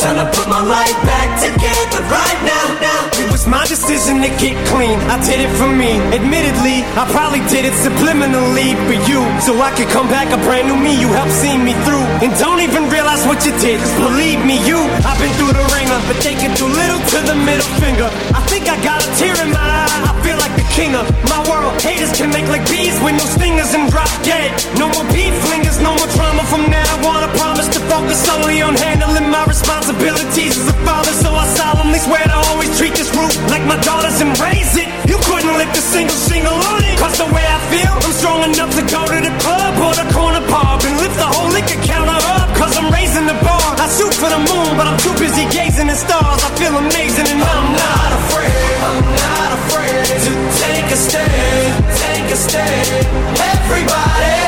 [0.02, 2.66] Time to put my life back together right now.
[2.82, 3.02] now.
[3.22, 4.98] It was my decision to get clean.
[5.14, 6.02] I did it for me.
[6.10, 9.22] Admittedly, I probably did it subliminally for you.
[9.46, 10.98] So I could come back a brand new me.
[10.98, 12.02] You helped see me through.
[12.26, 13.78] And don't even realize what you did.
[13.78, 16.00] Cause believe me, you, I've been through the ringer.
[16.10, 18.10] But they can do little to the middle finger.
[18.34, 20.10] I think I got a tear in my eye.
[20.10, 21.41] I feel like the king of my.
[21.82, 24.54] Haters can make like bees with no stingers and drop dead.
[24.78, 27.26] No more beef flingers, no more trauma from now on.
[27.26, 31.10] I promise to focus solely on handling my responsibilities as a father.
[31.10, 34.90] So I solemnly swear to always treat this roof like my daughters and raise it.
[35.10, 37.02] You couldn't lift a single shingle on it.
[37.02, 40.06] Cause the way I feel, I'm strong enough to go to the club or the
[40.14, 42.48] corner pub and lift the whole liquor counter up.
[42.62, 43.61] Cause I'm raising the bar.
[43.92, 46.40] Shoot for the moon, but I'm too busy gazing at stars.
[46.48, 48.56] I feel amazing and I'm not afraid.
[48.88, 50.32] I'm not afraid to
[50.64, 51.76] take a stand.
[52.00, 53.04] Take a stand.
[53.36, 54.40] Everybody,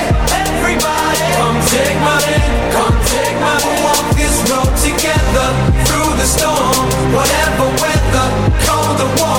[0.47, 2.71] everybody, come take my hand.
[2.71, 3.67] Come take my hand.
[3.67, 5.47] We'll Walk this road together
[5.91, 6.87] through the storm.
[7.11, 8.27] Whatever weather,
[8.63, 9.32] cold or warm.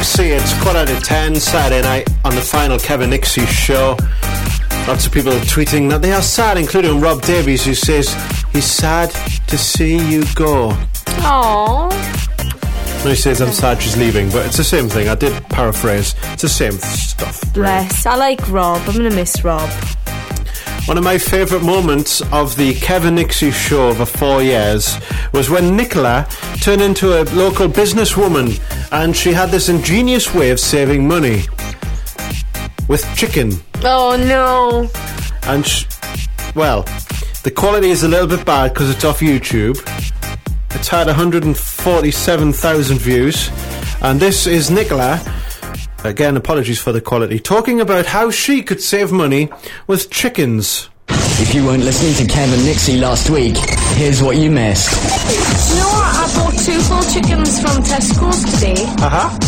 [0.00, 0.30] Nixxi.
[0.30, 3.98] It's quarter to ten Saturday night on the final Kevin Nixxi show.
[4.88, 8.08] Lots of people are tweeting that they are sad, including Rob Davies, who says
[8.50, 9.10] he's sad
[9.46, 10.70] to see you go.
[11.20, 11.90] Aww.
[13.04, 15.08] No, he says I'm sad she's leaving, but it's the same thing.
[15.08, 16.14] I did paraphrase.
[16.32, 17.52] It's the same stuff.
[17.52, 18.06] Bless.
[18.06, 18.80] I like Rob.
[18.88, 19.68] I'm gonna miss Rob.
[20.90, 24.98] One of my favourite moments of the Kevin Nixxi show over four years
[25.32, 26.26] was when Nicola
[26.62, 28.60] turned into a local businesswoman
[28.90, 31.42] and she had this ingenious way of saving money
[32.88, 33.52] with chicken.
[33.84, 34.90] Oh no.
[35.48, 35.86] And, sh-
[36.56, 36.82] well,
[37.44, 39.78] the quality is a little bit bad because it's off YouTube.
[40.74, 43.48] It's had 147,000 views.
[44.02, 45.22] And this is Nicola.
[46.04, 47.38] Again, apologies for the quality.
[47.38, 49.50] Talking about how she could save money
[49.86, 50.88] with chickens.
[51.08, 53.56] If you weren't listening to Kevin Nixxi last week,
[53.96, 54.90] here's what you missed.
[55.70, 56.14] You know what?
[56.16, 58.82] I bought two full chickens from Tesco's today.
[59.04, 59.38] Uh huh.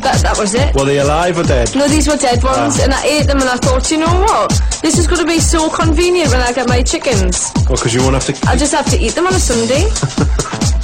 [0.00, 0.74] That, that was it.
[0.74, 1.74] Were they alive or dead?
[1.74, 2.84] No, these were dead ones, Ah.
[2.84, 4.50] and I ate them, and I thought, you know what?
[4.82, 7.50] This is going to be so convenient when I get my chickens.
[7.68, 8.48] Well, because you won't have to.
[8.48, 9.88] I just have to eat them on a Sunday.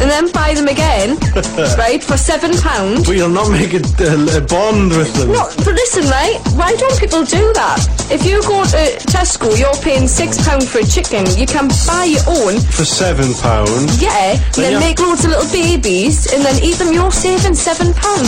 [0.00, 1.16] and then buy them again,
[1.78, 3.06] right, for seven pounds.
[3.06, 5.32] But you'll not make a, a, uh, a bond with them.
[5.32, 6.38] No, but listen, right?
[6.54, 7.80] Why don't people do that?
[8.10, 11.26] If you go to Tesco, you're paying six pound for a chicken.
[11.36, 14.00] You can buy your own, For seven pounds.
[14.02, 16.92] yeah, and Then then make loads of little babies, and then eat them.
[16.92, 18.26] You're saving seven pound.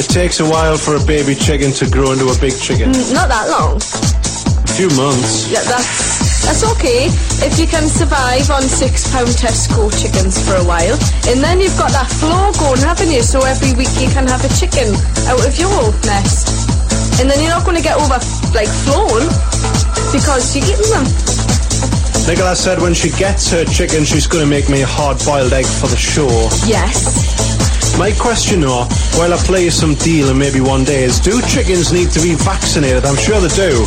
[0.00, 2.92] It takes a while for a baby chicken to grow into a big chicken.
[2.92, 3.76] Mm, not that long.
[3.76, 5.50] A few months.
[5.50, 7.06] Yeah, that's that's okay
[7.46, 10.98] if you can survive on six pound Tesco chickens for a while,
[11.30, 13.22] and then you've got that flow going, haven't you?
[13.22, 14.90] So every week you can have a chicken
[15.30, 16.50] out of your nest,
[17.20, 18.18] and then you're not going to get over
[18.50, 19.30] like flown
[20.10, 21.06] because you're eating them.
[22.26, 25.52] Nicola said when she gets her chicken, she's going to make me a hard boiled
[25.52, 26.26] egg for the show.
[26.66, 27.49] Yes.
[28.00, 28.88] My question, though,
[29.20, 32.20] while I play you some deal and maybe one day, is do chickens need to
[32.24, 33.04] be vaccinated?
[33.04, 33.84] I'm sure they do.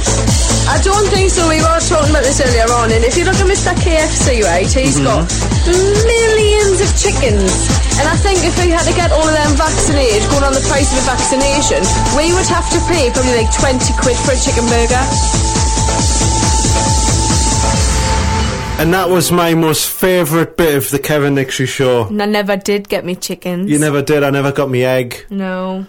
[0.70, 1.50] I don't think so.
[1.50, 3.74] We were talking about this earlier on, and if you look at Mr.
[3.74, 5.10] KFC, right, he's Mhm.
[5.10, 5.26] got
[5.66, 7.50] millions of chickens.
[7.98, 10.66] And I think if we had to get all of them vaccinated, going on the
[10.70, 11.82] price of a vaccination,
[12.16, 15.04] we would have to pay probably like 20 quid for a chicken burger.
[18.80, 22.08] And that was my most favourite bit of the Kevin Nixxi show.
[22.08, 23.70] And I never did get me chickens.
[23.70, 24.24] You never did.
[24.24, 25.26] I never got me egg.
[25.30, 25.86] No.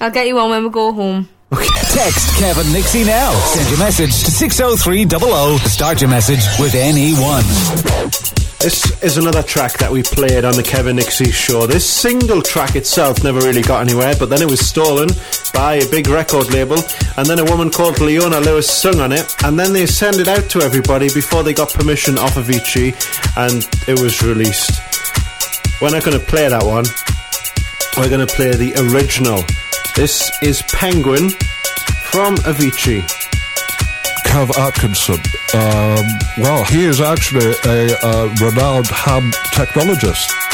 [0.00, 1.28] I'll get you one when we go home.
[1.52, 3.32] Text Kevin Nixxi now.
[3.32, 5.58] Send your message to 60300.
[5.68, 8.51] Start your message with NE1.
[8.62, 11.66] This is another track that we played on the Kevin Nixxi show.
[11.66, 15.08] This single track itself never really got anywhere, but then it was stolen
[15.52, 16.78] by a big record label,
[17.16, 20.28] and then a woman called Leona Lewis sung on it, and then they sent it
[20.28, 22.94] out to everybody before they got permission off of Avicii,
[23.36, 24.80] and it was released.
[25.82, 26.84] We're not going to play that one.
[27.96, 29.42] We're going to play the original.
[29.96, 31.30] This is Penguin
[32.12, 33.31] from Avicii.
[34.32, 35.20] Cav Atkinson.
[35.52, 36.06] Um,
[36.38, 40.51] well, he is actually a uh, renowned ham technologist.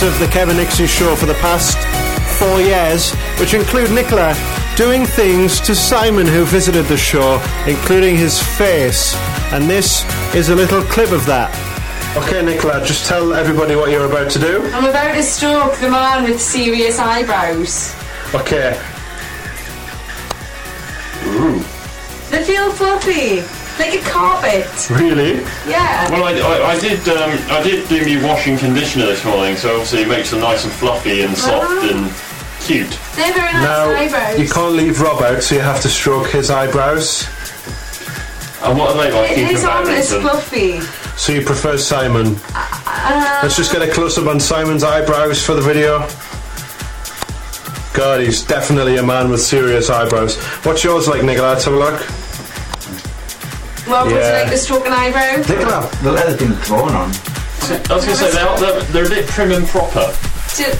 [0.00, 1.76] Best of the Kevin Nixxi show for the past
[2.38, 4.34] four years, which include Nicola
[4.74, 9.14] doing things to Simon who visited the show, including his face.
[9.52, 10.02] And this
[10.34, 11.52] is a little clip of that.
[12.16, 14.62] Okay, Nicola, just tell everybody what you're about to do.
[14.72, 17.94] I'm about to stroke the man with serious eyebrows.
[18.34, 18.80] Okay.
[21.26, 21.62] Ooh.
[22.30, 23.42] They feel fluffy,
[23.80, 24.68] like a carpet.
[24.90, 25.40] Really?
[25.66, 26.10] Yeah.
[26.10, 29.70] Well, I, I, I did um, I did do me washing conditioner this morning, so
[29.72, 31.90] obviously it makes them nice and fluffy and soft Ah.
[31.90, 32.12] and
[32.62, 32.90] cute.
[33.16, 34.38] They're very nice Now, eyebrows.
[34.38, 37.24] you can't leave Rob out, so you have to stroke his eyebrows.
[38.62, 39.30] And what are they like?
[39.38, 40.80] It is almost fluffy.
[41.16, 42.36] So you prefer Simon?
[42.54, 46.06] Uh, Let's just get a close up on Simon's eyebrows for the video.
[47.94, 50.36] God, he's definitely a man with serious eyebrows.
[50.64, 51.48] What's yours like, Nicola?
[51.54, 52.00] Let's have a look.
[53.90, 54.42] Rob, would you Yeah.
[54.42, 55.36] like to stroke an eyebrow?
[55.36, 57.10] Nicola, the leather's been drawn on.
[57.10, 60.12] I was going to say they're, they're, they're a bit prim and proper.
[60.56, 60.78] Do-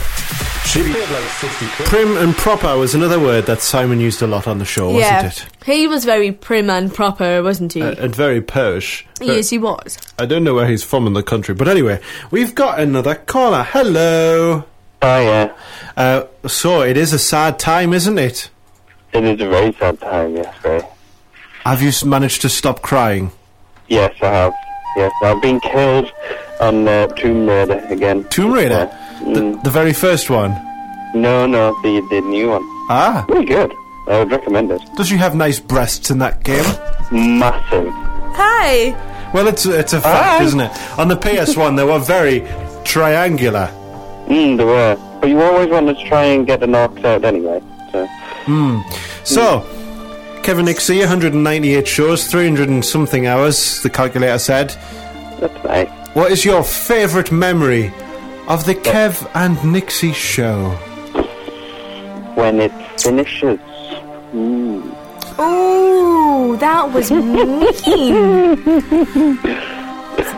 [1.86, 5.24] Prim and proper was another word that Simon used a lot on the show, yeah.
[5.24, 5.64] wasn't it?
[5.66, 7.82] He was very prim and proper, wasn't he?
[7.82, 9.04] Uh, and very posh.
[9.20, 9.98] yes, he was.
[10.18, 12.00] I don't know where he's from in the country, but anyway,
[12.30, 13.64] we've got another caller.
[13.64, 14.64] Hello.
[15.02, 15.52] Oh yeah.
[15.96, 18.48] Uh, so it is a sad time, isn't it?
[19.12, 20.59] It is a very sad time, yes, very.
[21.70, 23.30] Have you managed to stop crying?
[23.86, 24.52] Yes, I have.
[24.96, 26.12] Yes, I've been killed
[26.60, 28.24] on uh, Tomb Raider again.
[28.24, 28.90] Tomb Raider,
[29.20, 30.50] the, the very first one.
[31.14, 32.62] No, no, the the new one.
[32.90, 33.72] Ah, Very good.
[34.08, 34.80] I would recommend it.
[34.96, 36.64] does she have nice breasts in that game?
[37.12, 37.86] Massive.
[38.34, 38.90] Hi.
[39.32, 40.44] Well, it's it's a fact, Aye.
[40.46, 40.72] isn't it?
[40.98, 42.40] On the PS1, they were very
[42.84, 43.68] triangular.
[44.26, 44.96] Mm, there were.
[45.20, 47.62] But you always wanted to try and get the knocks out anyway.
[47.92, 48.06] So.
[48.46, 48.80] Hmm.
[49.22, 49.60] So,
[50.42, 53.82] Kevin Nixxi, 198 shows, 300 and something hours.
[53.82, 54.70] The calculator said.
[55.38, 55.88] That's nice.
[56.14, 57.92] What is your favourite memory
[58.48, 60.70] of the Kev and Nixxi show?
[62.34, 63.58] When it finishes.
[64.32, 64.96] Mm.
[65.38, 67.66] Ooh, that was mean.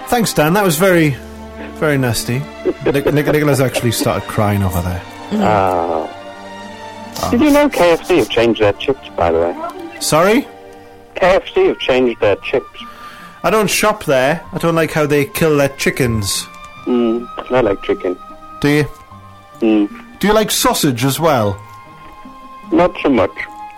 [0.09, 0.53] Thanks, Dan.
[0.55, 1.11] That was very,
[1.78, 2.40] very nasty.
[2.84, 5.03] Nic- Nic- Nicola's actually started crying over there.
[5.34, 6.09] Ah.
[7.30, 9.78] Did you know KFC have changed their chips, by the way?
[10.03, 10.46] Sorry?
[11.14, 12.82] KFC have changed their chips.
[13.42, 14.44] I don't shop there.
[14.53, 16.44] I don't like how they kill their chickens.
[16.84, 18.18] Mm, I like chicken.
[18.61, 18.84] Do you?
[19.61, 20.18] Mm.
[20.18, 21.61] Do you like sausage as well?
[22.72, 23.30] Not so much.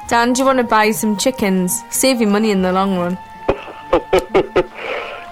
[0.09, 1.83] Dan, do you want to buy some chickens?
[1.91, 3.19] Save you money in the long run.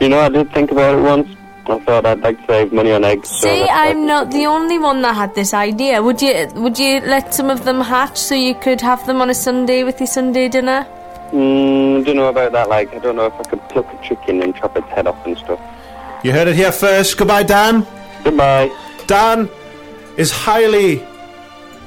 [0.02, 1.28] You know, I did think about it once.
[1.66, 3.28] I thought I'd like to save money on eggs.
[3.28, 6.02] See, that's I'm not the only one that had this idea.
[6.02, 9.30] Would you would you let some of them hatch so you could have them on
[9.30, 10.86] a Sunday with your Sunday dinner?
[11.30, 12.68] Mm, don't know about that.
[12.68, 15.24] Like, I don't know if I could pluck a chicken and chop its head off
[15.24, 15.60] and stuff.
[16.22, 17.16] You heard it here first.
[17.16, 17.86] Goodbye, Dan.
[18.22, 18.70] Goodbye.
[19.06, 19.48] Dan
[20.16, 21.02] is highly,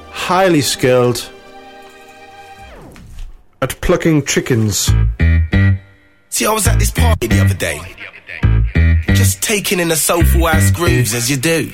[0.09, 1.29] highly skilled
[3.61, 4.91] at plucking chickens.
[6.29, 7.79] See, I was at this party the other day.
[9.15, 11.71] Just taking in the soulful ass grooves as you do.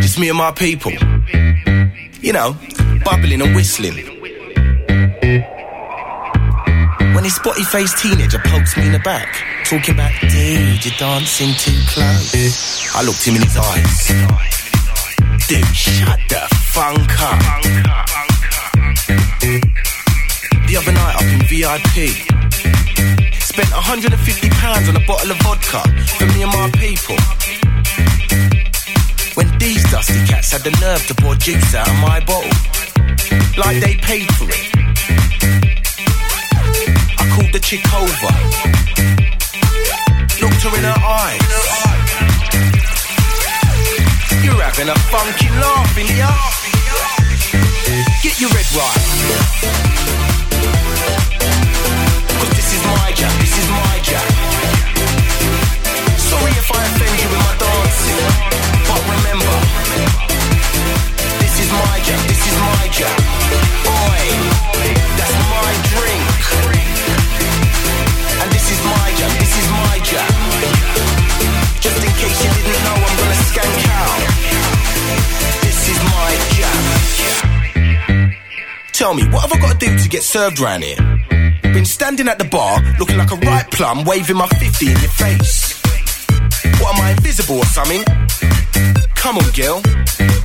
[0.00, 0.92] Just me and my people.
[2.20, 2.56] You know,
[3.04, 3.96] bubbling and whistling.
[7.14, 9.28] When his spotty faced teenager pokes me in the back,
[9.64, 12.94] talking about, dude, you're dancing too close.
[12.94, 14.08] I looked him in his eyes.
[15.48, 17.40] Dude, shut the funk up.
[20.66, 21.96] The other night up in VIP,
[23.50, 24.14] spent 150
[24.62, 25.82] pounds on a bottle of vodka
[26.18, 27.18] for me and my people.
[29.34, 32.54] When these dusty cats had the nerve to pour juice out of my bottle,
[33.58, 34.66] like they paid for it.
[37.18, 38.32] I called the chick over,
[40.38, 41.42] looked her in her eyes.
[44.44, 46.30] You're having a funky laugh in ya.
[48.22, 50.29] Get your red right.
[52.70, 54.28] Is my jack, this is my jack.
[56.30, 58.22] Sorry if I offend you with my dancing,
[58.86, 59.56] but remember,
[61.42, 63.18] this is my jack, this is my jack.
[63.90, 64.22] Oi,
[65.18, 66.22] that's my drink.
[68.38, 70.30] And this is my jack, this is my jack.
[71.82, 74.22] Just in case you didn't know, I'm gonna skank out.
[75.66, 76.78] This is my jack.
[78.92, 81.19] Tell me, what have I got to do to get served round here?
[81.72, 85.14] Been standing at the bar, looking like a ripe plum, waving my 50 in your
[85.14, 85.80] face.
[86.82, 88.02] What am I, invisible or something?
[89.14, 89.80] Come on, girl.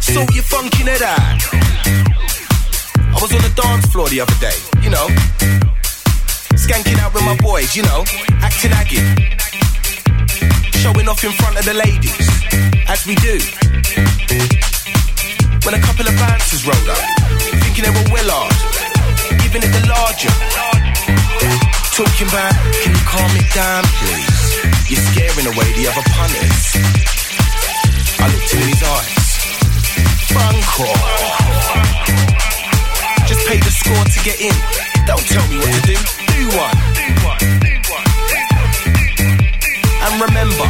[0.05, 1.41] Sort your funky head out.
[3.09, 4.53] I was on the dance floor the other day,
[4.85, 5.07] you know.
[6.61, 8.05] Skanking out with my boys, you know.
[8.45, 9.01] Acting aggy.
[10.77, 12.27] Showing off in front of the ladies,
[12.85, 13.41] as we do.
[15.65, 17.01] When a couple of bouncers rolled up,
[17.65, 18.53] thinking they were Willard,
[19.41, 20.84] giving it the larger.
[21.95, 22.51] Talking about,
[22.83, 24.35] can you calm it down, please?
[24.91, 26.75] You're scaring away the other punters.
[28.19, 29.25] I looked in his eyes.
[30.35, 30.99] Bankroll.
[33.27, 34.55] Just pay the score to get in.
[35.07, 35.95] Don't tell me what to do.
[35.95, 36.77] Do one.
[40.03, 40.67] And remember,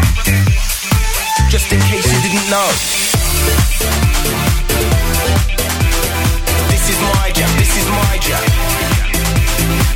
[1.49, 2.69] just in case you didn't know.
[6.69, 9.94] This is my jam, this is my jam.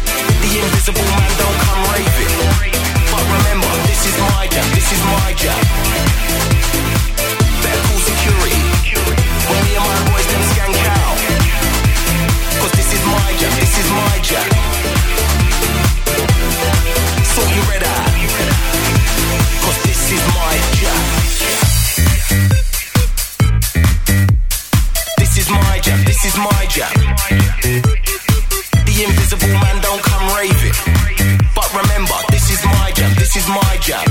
[0.49, 2.33] The invisible man don't come raving.
[3.13, 5.61] But remember, this is my jam, this is my jam.
[7.61, 8.57] Better call security.
[9.45, 11.17] When me and my boys them skank out.
[12.65, 14.49] Cause this is my jam, this is my jam.
[17.29, 17.85] So you ready?
[19.61, 21.01] Cause this is my jam.
[25.19, 27.98] This is my jam, this is my jam.
[28.99, 30.73] Invisible man don't come raving.
[31.55, 34.03] But remember, this is my jam, this is my jam.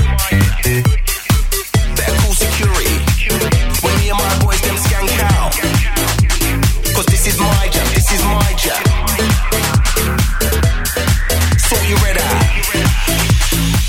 [1.95, 2.97] Better call security.
[3.85, 5.53] When me and my boys them skank out.
[6.95, 8.81] Cause this is my jam, this is my jam.
[11.69, 12.25] So you ready?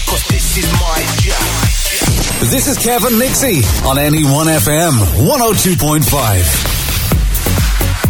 [0.04, 2.50] Cause this is my jam.
[2.50, 6.69] This is Kevin Nixxi on NE1FM 102.5.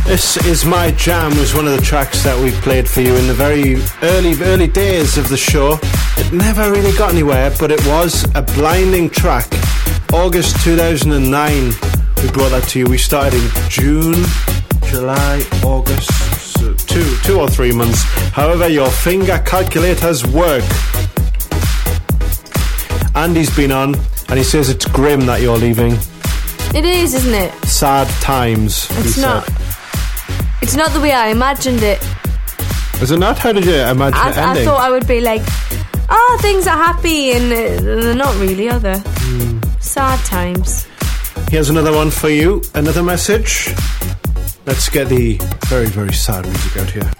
[0.06, 3.28] This is my jam was one of the tracks that we played for you in
[3.28, 5.78] the very early early days of the show.
[6.16, 9.46] It never really got anywhere, but it was a blinding track.
[10.12, 12.86] August 2009, we brought that to you.
[12.86, 14.24] We started in June,
[14.86, 16.10] July, August,
[16.58, 18.02] so two two or three months.
[18.32, 20.64] However, your finger calculators work.
[23.14, 23.94] Andy's been on,
[24.28, 25.92] and he says it's grim that you're leaving.
[26.74, 27.52] It is, isn't it?
[27.64, 28.88] Sad times.
[28.98, 29.44] It's said.
[30.62, 32.00] It's not the way I imagined it.
[33.02, 33.38] Is it not?
[33.38, 35.42] How did you imagine I, it I thought I would be like,
[36.10, 38.98] oh, things are happy, and uh, they're not really, are they?
[38.98, 39.58] Hmm.
[39.80, 40.86] Sad times.
[41.50, 42.62] Here's another one for you.
[42.74, 43.74] Another message.
[44.66, 45.38] Let's get the
[45.68, 47.10] very, very sad music out here.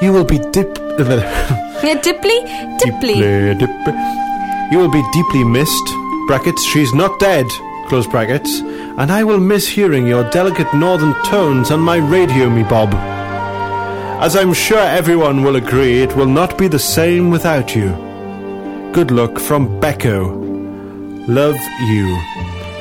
[0.00, 0.78] You will be dip.
[1.78, 2.40] Yeah, Dipley?
[2.82, 3.14] Dipley.
[3.14, 5.88] Deeply, dip- You will be deeply missed.
[6.26, 6.64] Brackets.
[6.64, 7.46] She's not dead.
[7.88, 8.60] Close brackets.
[8.98, 12.92] And I will miss hearing your delicate northern tones on my radio, me Bob.
[14.22, 17.88] As I'm sure everyone will agree, it will not be the same without you.
[18.92, 20.36] Good luck from Becco.
[21.28, 21.56] Love
[21.88, 22.20] you.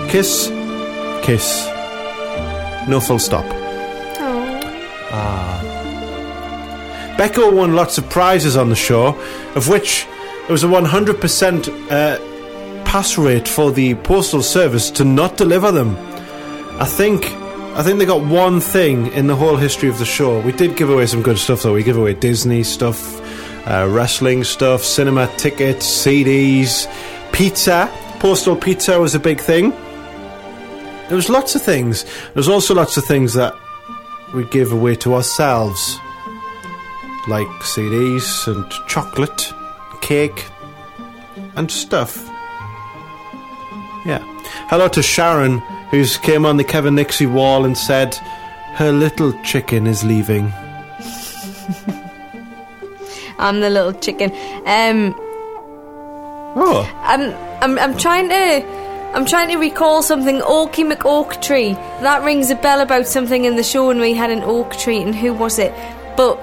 [0.10, 0.50] Kiss,
[1.24, 1.68] kiss.
[2.90, 3.46] No full stop.
[5.14, 5.62] Ah.
[7.18, 9.18] Becco won lots of prizes on the show,
[9.56, 10.06] of which
[10.48, 12.37] there was a 100% uh,
[12.88, 15.98] pass rate for the postal service to not deliver them.
[16.80, 17.26] I think
[17.76, 20.40] I think they got one thing in the whole history of the show.
[20.40, 21.74] We did give away some good stuff though.
[21.74, 23.00] We give away Disney stuff,
[23.68, 26.88] uh, wrestling stuff, cinema tickets, CDs,
[27.34, 27.92] pizza.
[28.20, 29.72] Postal pizza was a big thing.
[31.10, 32.06] There was lots of things.
[32.36, 33.54] There's also lots of things that
[34.34, 36.00] we give away to ourselves,
[37.28, 39.54] like CDs and chocolate,
[40.00, 40.46] cake,
[41.58, 42.37] and stuff.
[44.08, 44.20] Yeah.
[44.70, 45.60] Hello to Sharon,
[45.92, 48.16] who's came on the Kevin Nixxi wall and said
[48.76, 50.46] her little chicken is leaving.
[53.38, 54.32] I'm the little chicken.
[54.66, 55.14] Um,
[56.60, 56.90] Oh.
[57.04, 58.66] I'm, I'm, I'm trying to,
[59.14, 60.40] I'm trying to recall something.
[60.40, 61.74] Oaky McOak Tree.
[62.02, 65.00] That rings a bell about something in the show when we had an oak tree,
[65.02, 65.72] and who was it?
[66.16, 66.40] But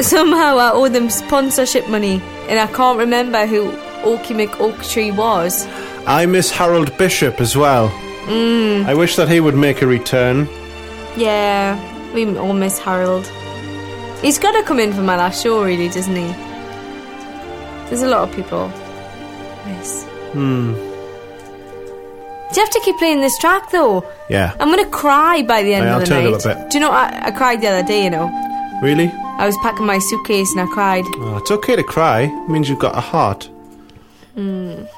[0.00, 3.70] somehow I owe them sponsorship money, and I can't remember who
[4.04, 5.66] Oaky McOak Tree was.
[6.06, 7.88] I miss Harold Bishop as well.
[8.26, 8.86] Mm.
[8.86, 10.48] I wish that he would make a return.
[11.16, 11.76] Yeah,
[12.14, 13.26] we all miss Harold.
[14.22, 16.26] He's got to come in for my last show, really, doesn't he?
[17.88, 18.68] There's a lot of people.
[19.66, 20.04] Miss.
[20.32, 20.74] Hmm.
[20.74, 24.04] Do you have to keep playing this track though?
[24.30, 24.54] Yeah.
[24.60, 26.46] I'm gonna cry by the end of I'll the turn it night.
[26.46, 26.70] up a bit.
[26.70, 26.90] Do you know?
[26.92, 28.04] I, I cried the other day.
[28.04, 28.26] You know,
[28.82, 29.12] Really?
[29.38, 31.04] I was packing my suitcase and I cried.
[31.16, 32.22] Oh, it's okay to cry.
[32.22, 33.50] It means you've got a heart.
[34.36, 34.88] Mm.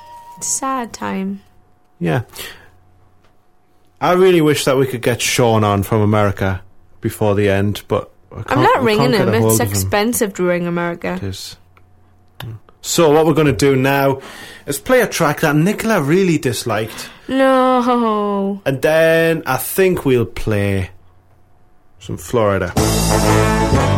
[0.40, 1.42] Sad time.
[1.98, 2.22] Yeah.
[4.00, 6.62] I really wish that we could get Sean on from America
[7.00, 9.28] before the end, but I I'm not ringing him.
[9.34, 9.72] It's of him.
[9.72, 11.14] expensive to ring America.
[11.14, 11.56] It is.
[12.80, 14.20] So what we're going to do now
[14.66, 18.62] is play a track that Nicola really disliked, No.
[18.64, 20.90] and then I think we'll play
[21.98, 23.97] some Flo Rida.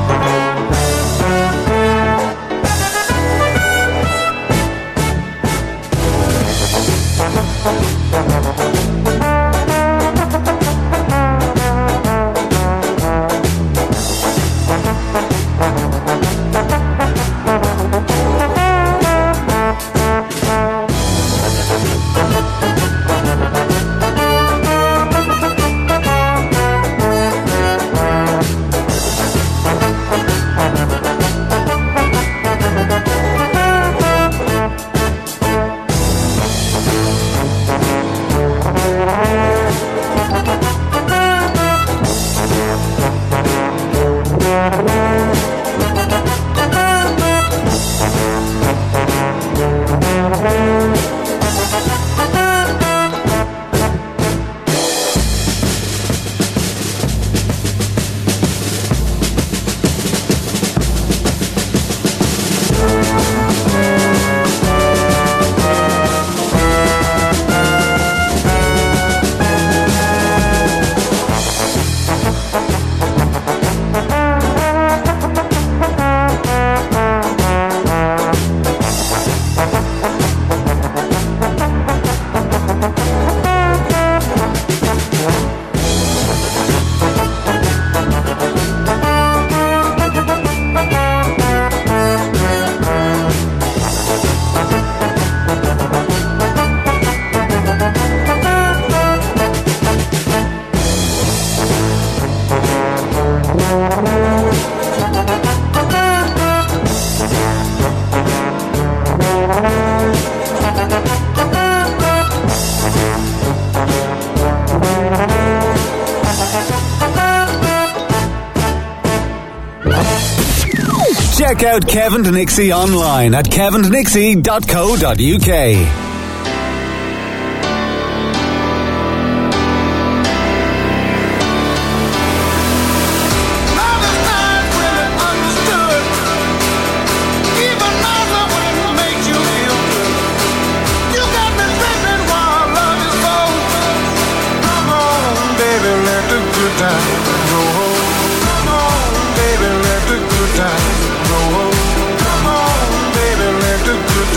[121.60, 126.09] Check out Kevin to Nixxi online at kevindnixie.co.uk.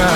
[0.04, 0.12] It's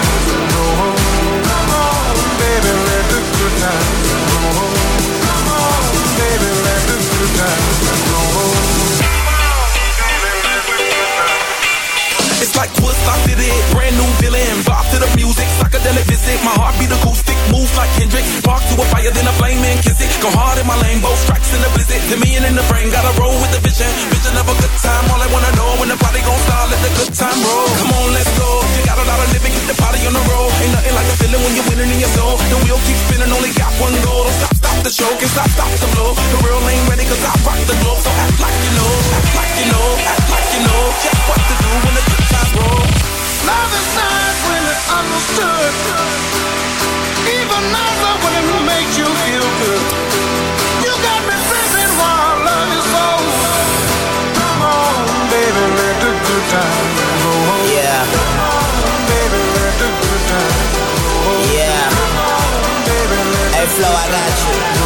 [12.57, 16.35] like Woodstock did it, brand new villain, Vibe to the music, psychedelic visit.
[16.43, 18.26] My heart beat acoustic, moves like Kendrick.
[18.43, 20.12] Spark to a fire, then a flame and kiss it.
[20.22, 22.02] Go hard in my lane, both tracks in the blizzard.
[22.12, 23.89] To me and in the brain, gotta roll with the vision.
[24.12, 26.82] Vision of a good time, all I wanna know when the party gon' start, let
[26.84, 27.68] the good time roll.
[27.80, 28.50] Come on, let's go.
[28.78, 30.50] You got a lot of living, keep the party on the road.
[30.62, 32.36] Ain't nothing like the feeling when you're winning in your soul.
[32.38, 34.24] The wheel keeps spinning, only got one goal.
[34.28, 36.12] Don't stop, stop the show, can stop, stop the flow.
[36.14, 38.00] The real ain't ready, cause I rock the globe.
[38.02, 40.82] So act like you know, act like you know, act like you know.
[41.04, 43.16] Just what to do when the good times roll.
[43.48, 45.74] Love is not really understood.
[47.39, 49.84] Even nicer when it makes you feel good.
[50.84, 51.91] You got me thinking
[52.48, 53.08] love is so.
[54.39, 54.95] Come on,
[55.32, 56.45] baby, let the good.
[57.72, 58.04] Yeah.
[58.16, 58.68] Come on,
[59.12, 60.24] baby, let the good.
[61.56, 61.84] Yeah.
[61.95, 62.48] Come on,
[62.88, 64.76] baby, let Hey, Flo, I got you.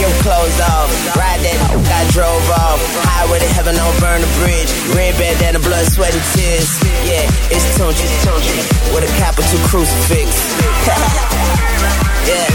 [0.00, 0.88] Your, clothes off.
[1.12, 1.60] Ride that
[2.00, 2.80] I drove off.
[3.04, 4.72] Highway to heaven, don't burn the bridge.
[4.96, 6.80] Red bandana, blood, sweat, and tears.
[7.04, 8.64] Yeah, it's Tunechi, Tunechi.
[8.96, 10.32] With a capital crucifix.
[12.32, 12.48] yeah.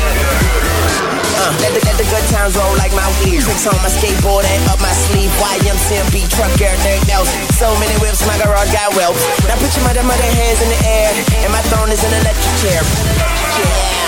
[1.37, 3.45] Uh, let, the, let the good times roll like my weed.
[3.45, 5.29] Tricks on my skateboard and up my sleeve.
[5.37, 7.29] YMCMB, truck, everything else.
[7.61, 9.21] So many whips, my garage got whelps.
[9.45, 11.13] Now put your mother, mother hands in the air.
[11.45, 12.81] And my throne is an electric chair.
[12.81, 14.04] Yeah.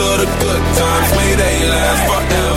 [0.00, 1.10] To the good times.
[1.16, 2.49] May they last forever.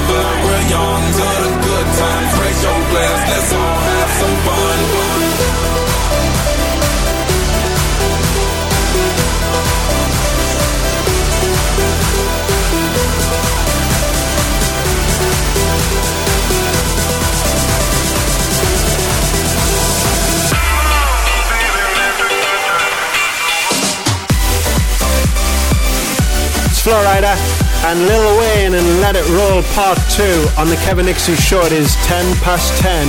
[27.86, 30.24] And Lil Wayne and Let It Roll Part 2
[30.58, 31.66] on the Kevin Nixxi Show.
[31.66, 33.08] It is 10 past 10.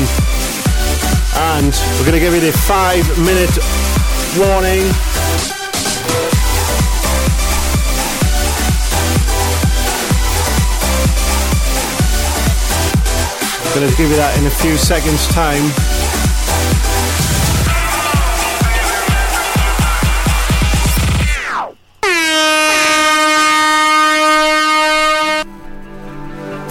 [1.54, 3.54] And we're going to give you the five minute
[4.36, 4.82] warning.
[13.74, 16.03] Going to give you that in a few seconds' time.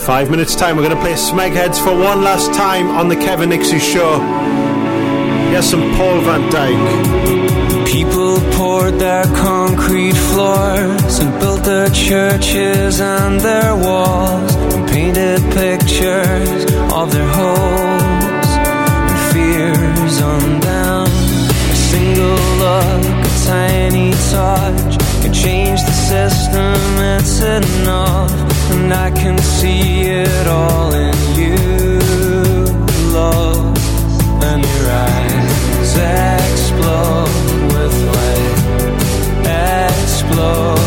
[0.05, 3.51] Five minutes time, we're going to play Smegheads for one last time on the Kevin
[3.51, 4.19] Nixxi Show.
[5.49, 7.87] Here's some Paul van Dyk.
[7.87, 16.65] People poured their concrete floors and built their churches and their walls and painted pictures
[16.91, 21.07] of their hopes and fears on them.
[21.07, 26.75] A single look, a tiny touch can change the system.
[26.99, 28.42] It's enough,
[28.93, 31.55] I can see it all in you,
[33.11, 33.75] love,
[34.43, 37.27] and your eyes explode
[37.73, 38.99] with light,
[39.89, 40.82] explode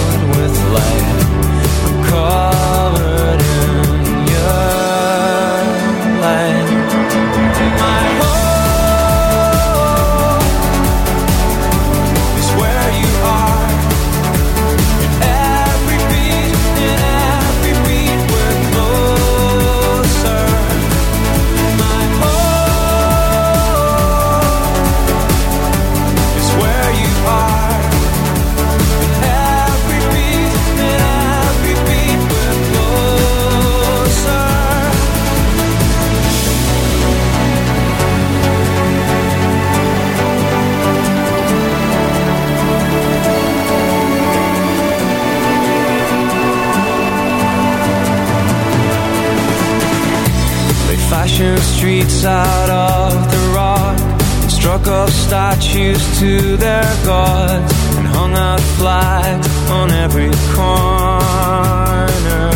[52.16, 53.98] streets out of the rock,
[54.42, 62.50] and struck off statues to their gods, and hung out flags on every corner.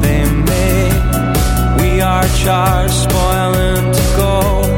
[0.00, 4.69] They made we are charged, spoiling to go.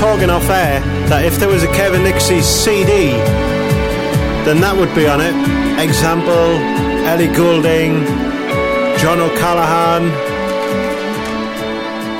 [0.00, 3.10] Talking off air that if there was a Kevin Nixxi CD,
[4.46, 5.34] then that would be on it.
[5.78, 6.32] Example
[7.06, 8.06] Ellie Goulding,
[8.98, 10.10] John O'Callaghan,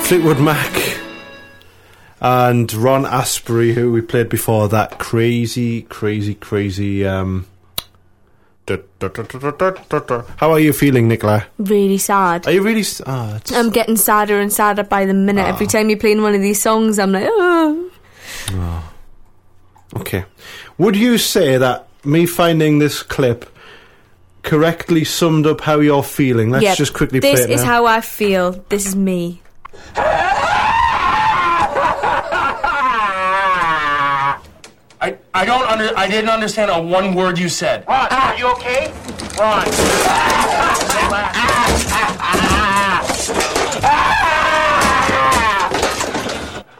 [0.02, 1.00] Fleetwood Mac,
[2.20, 7.06] and Ron Asprey, who we played before that crazy, crazy, crazy.
[7.06, 7.46] Um,
[8.68, 11.44] how are you feeling, Nicola?
[11.58, 12.46] Really sad.
[12.46, 12.80] Are you really?
[12.82, 15.46] s- Ah, it's- I'm getting sadder and sadder by the minute.
[15.46, 17.90] Every time you're playing one of these songs, I'm like, oh.
[19.96, 20.24] Okay.
[20.78, 23.44] Would you say that me finding this clip
[24.42, 26.50] correctly summed up how you're feeling?
[26.50, 26.76] Let's Yep.
[26.78, 27.66] just quickly This play it is now.
[27.66, 28.64] how I feel.
[28.68, 29.42] This is me.
[35.32, 37.84] I, I don't under I didn't understand a one word you said.
[37.88, 38.92] Ron, are you okay?
[39.38, 40.70] Ron.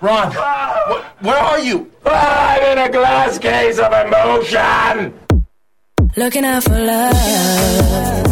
[0.03, 1.91] Ron, wh- where are you?
[2.07, 5.13] I'm in a glass case of emotion.
[6.17, 8.30] Looking out for love.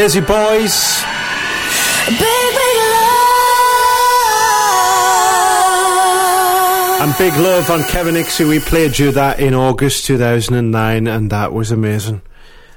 [0.00, 1.04] Lazy Boys.
[7.02, 8.46] And Big Love on Kevin Nixxi.
[8.48, 12.20] We played you that in August 2009, and that was amazing.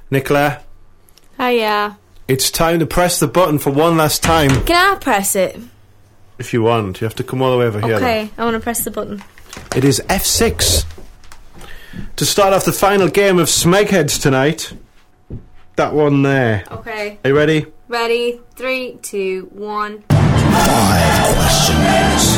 [0.09, 0.61] Nicola,
[1.39, 1.93] Oh yeah.
[2.27, 4.49] it's time to press the button for one last time.
[4.65, 5.57] Can I press it?
[6.39, 7.95] If you want, you have to come all the way over here.
[7.95, 9.23] Okay, I want to press the button.
[9.75, 10.85] It is F6
[12.15, 14.73] to start off the final game of Smegheads tonight.
[15.75, 16.63] That one there.
[16.69, 17.17] Okay.
[17.25, 17.65] Are you ready?
[17.87, 18.39] Ready?
[18.55, 20.03] Three, two, one.
[20.09, 22.37] Five questions,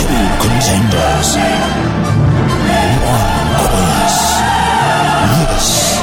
[0.00, 1.36] two contenders,
[3.04, 4.16] one quiz.
[5.50, 5.93] This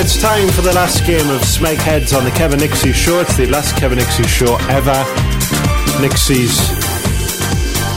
[0.00, 3.20] it's time for the last game of Smegheads on the Kevin Nixxi Show.
[3.20, 4.94] It's the last Kevin Nixxi Show ever.
[6.00, 6.58] Nixxi's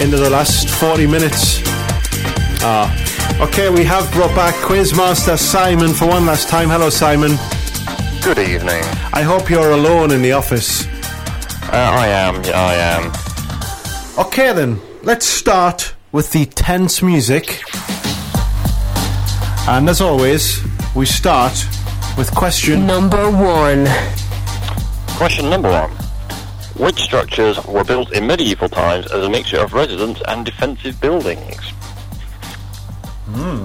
[0.02, 1.62] into the last 40 minutes.
[2.62, 2.92] Ah.
[3.42, 6.68] Okay, we have brought back Quizmaster Simon for one last time.
[6.68, 7.38] Hello, Simon.
[8.22, 8.84] Good evening.
[9.14, 10.86] I hope you're alone in the office.
[10.86, 14.26] Uh, I am, yeah, I am.
[14.28, 17.62] Okay, then, let's start with the tense music.
[19.70, 20.62] And as always,
[20.96, 21.66] we start
[22.18, 23.88] with question number one.
[25.18, 25.92] Question number one.
[26.76, 31.70] Which structures were built in medieval times as a mixture of residence and defensive buildings?
[33.30, 33.64] Hmm.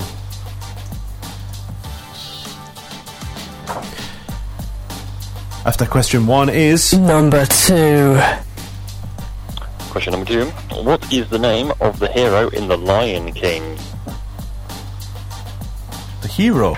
[5.66, 8.20] After question one is number two.
[9.90, 10.44] Question number two.
[10.82, 13.76] What is the name of the hero in The Lion King?
[16.22, 16.76] The hero?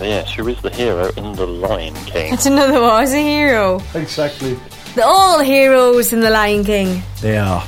[0.00, 2.30] Yes, who is the hero in The Lion King?
[2.30, 3.02] That's another one.
[3.04, 3.80] Is a hero.
[3.94, 4.58] Exactly.
[4.94, 7.02] They're all heroes in The Lion King.
[7.20, 7.64] They are.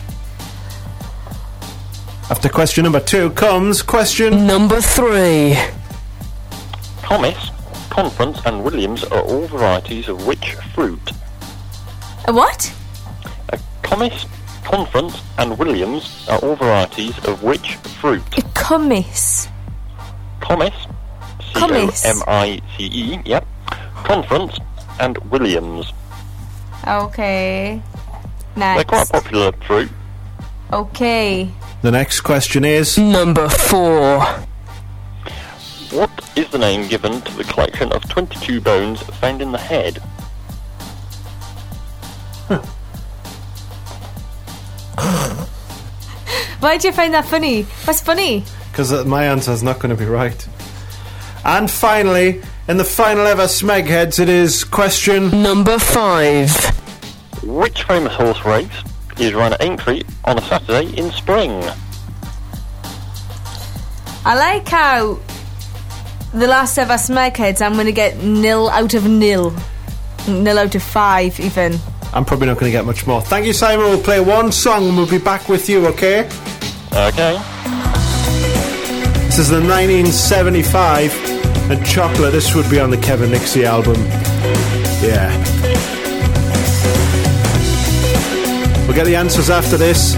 [2.28, 5.56] After question number two comes question number three.
[7.02, 7.50] Thomas,
[7.90, 11.12] Conference, and Williams are all varieties of which fruit?
[12.26, 12.72] A what?
[13.50, 14.26] A Comice,
[14.64, 18.22] Conference, and Williams are all varieties of which fruit?
[18.36, 19.48] A kummis.
[20.40, 20.86] Comice,
[21.54, 22.00] Comice.
[22.02, 23.46] C-O-M-I-C-E, yep.
[24.04, 24.58] Conference,
[25.00, 25.92] and Williams.
[26.86, 27.82] Okay.
[28.54, 28.88] They're Next.
[28.88, 29.90] quite popular fruit.
[30.72, 31.50] Okay.
[31.82, 34.20] The next question is number four.
[35.90, 39.98] What is the name given to the collection of 22 bones found in the head?
[46.60, 47.62] Why do you find that funny?
[47.84, 48.44] What's funny?
[48.76, 50.46] because my answer is not going to be right.
[51.46, 56.50] And finally, in the final ever Smegheads, it is question number five.
[57.44, 58.82] Which famous horse race
[59.20, 61.62] is run at Aintree on a Saturday in spring?
[64.24, 65.20] I like how
[66.34, 69.54] the last ever Smegheads, I'm going to get nil out of nil.
[70.26, 71.78] Nil out of five, even.
[72.12, 73.20] I'm probably not going to get much more.
[73.20, 73.86] Thank you, Simon.
[73.86, 76.26] We'll play one song and we'll be back with you, okay?
[76.92, 77.40] Okay.
[79.26, 81.25] This is the 1975
[81.70, 82.32] and Chocolate.
[82.32, 83.96] This would be on the Kevin Nixxi album.
[85.02, 85.30] Yeah.
[88.86, 90.14] We'll get the answers after this.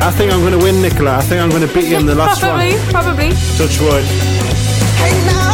[0.00, 1.18] I think I'm going to win, Nicola.
[1.18, 2.88] I think I'm going to beat you in the last probably, one.
[2.90, 3.30] probably.
[3.56, 4.04] Touch wood.
[4.98, 5.51] Hey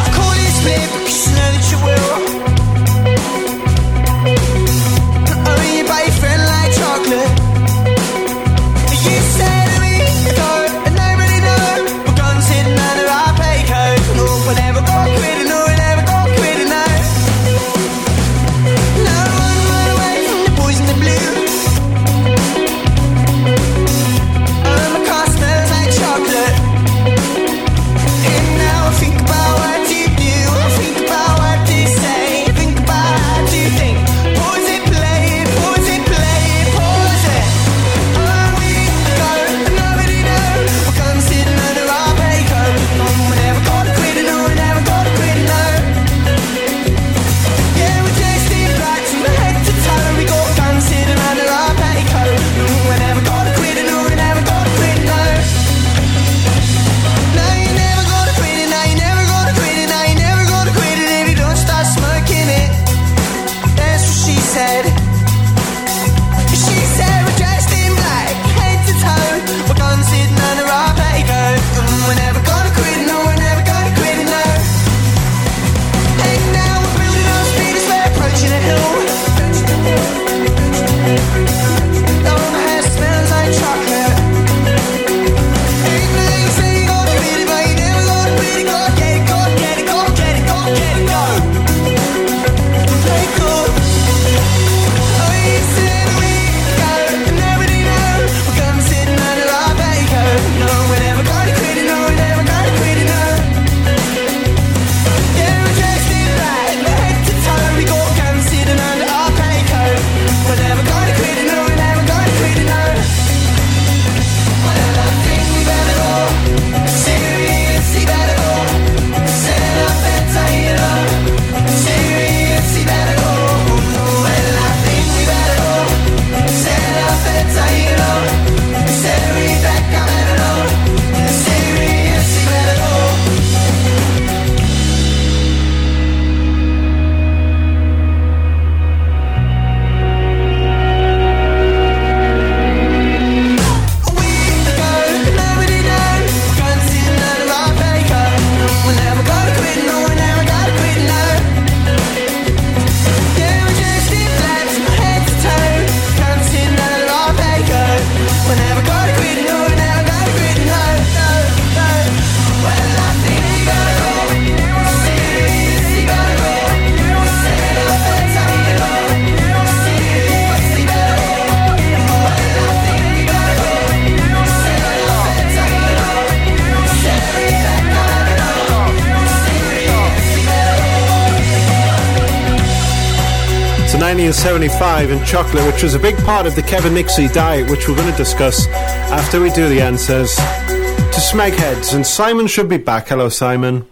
[184.28, 187.96] 1975 and chocolate, which was a big part of the Kevin Nixxi diet, which we're
[187.96, 188.66] going to discuss
[189.09, 191.94] after we do the answers to Smegheads.
[191.94, 193.09] And Simon should be back.
[193.09, 193.86] Hello, Simon.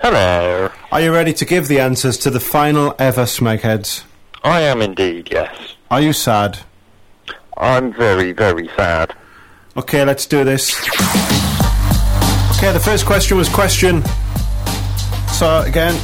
[0.00, 0.70] Hello.
[0.90, 4.04] Are you ready to give the answers to the final ever Smegheads?
[4.42, 5.74] I am indeed, yes.
[5.90, 6.60] Are you sad?
[7.58, 9.14] I'm very, very sad.
[9.76, 10.72] Okay, let's do this.
[12.56, 14.02] Okay, the first question was question.
[15.28, 16.00] So, again,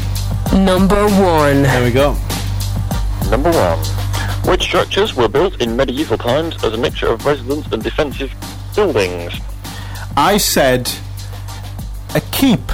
[0.52, 1.62] Number one.
[1.62, 2.18] there we go.
[3.30, 3.78] Number one.
[4.48, 8.32] Which structures were built in medieval times as a mixture of residence and defensive
[8.74, 9.34] buildings?
[10.16, 10.90] I said
[12.14, 12.66] a keep.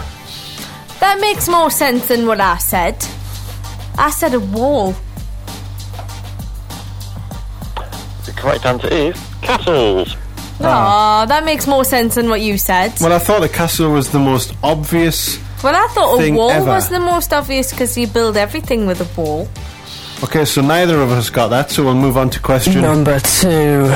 [1.01, 3.05] That makes more sense than what I said.
[3.99, 4.95] I said a wall.
[8.25, 10.17] The correct answer is castles.
[10.61, 12.93] Aw, that makes more sense than what you said.
[13.01, 15.39] Well, I thought the castle was the most obvious.
[15.63, 16.67] Well, I thought a thing wall ever.
[16.67, 19.49] was the most obvious because you build everything with a wall.
[20.25, 22.81] Okay, so neither of us got that, so we'll move on to question.
[22.81, 23.95] Number two.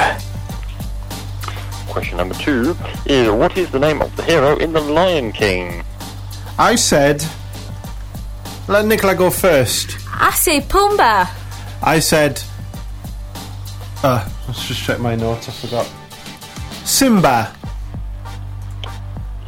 [1.89, 2.77] Question number two
[3.07, 5.83] is what is the name of the hero in The Lion King?
[6.59, 7.25] I said.
[8.69, 9.97] Let Nicola go first.
[10.13, 11.31] I say Pumbaa.
[11.83, 12.43] I said.
[14.03, 15.91] Uh, let's just check my notes, I forgot.
[16.85, 17.57] Simba.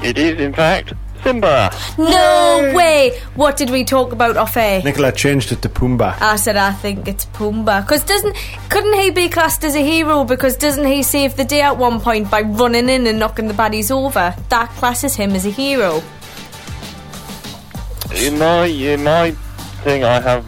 [0.02, 1.70] It is, in fact, Simba.
[1.98, 3.18] No way!
[3.34, 4.82] What did we talk about off air?
[4.82, 6.20] Nicola changed it to Pumbaa.
[6.20, 8.36] I said I think it's Pumbaa because doesn't
[8.68, 12.00] couldn't he be classed as a hero because doesn't he save the day at one
[12.00, 14.34] point by running in and knocking the baddies over?
[14.48, 16.02] That classes him as a hero.
[18.14, 19.30] In my, in my
[19.84, 20.44] thing, I have.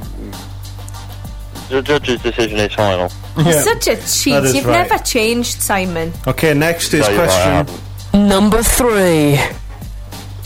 [1.68, 3.10] The judge's decision is final.
[3.38, 4.54] You're such a cheat.
[4.54, 4.88] You've right.
[4.88, 6.12] never changed, Simon.
[6.26, 7.80] Okay, next is Tell you what, I question.
[8.12, 8.28] haven't.
[8.28, 9.38] Number three.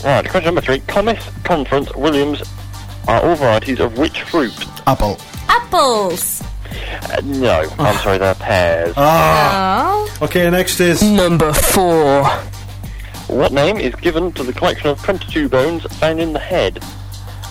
[0.03, 0.79] Right, question number three.
[0.81, 2.43] Comice, Conference, Williams
[3.07, 4.53] are all varieties of which fruit?
[4.85, 5.17] Apple.
[5.47, 6.41] Apples.
[7.01, 8.93] Uh, no, I'm sorry, they're pears.
[8.97, 10.07] Ah.
[10.19, 10.25] Oh.
[10.25, 11.01] Okay, next is.
[11.01, 12.25] Number four.
[13.27, 16.83] What name is given to the collection of 22 bones found in the head?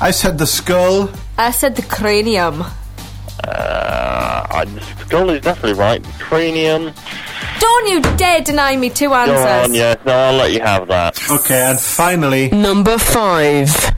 [0.00, 1.10] I said the skull.
[1.38, 2.64] I said the cranium.
[3.44, 6.02] Uh, I- the skull is definitely right.
[6.18, 6.92] Cranium.
[7.60, 9.68] Don't you dare deny me two Go answers.
[9.70, 9.98] on, yes.
[10.04, 11.18] No, I'll let you have that.
[11.30, 12.48] Okay, and finally.
[12.50, 13.94] Number five.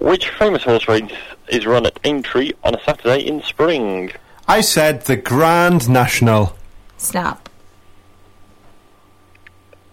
[0.00, 1.10] Which famous horse race
[1.48, 4.12] is run at Aintree on a Saturday in spring?
[4.48, 6.56] I said the Grand National.
[6.96, 7.48] Snap.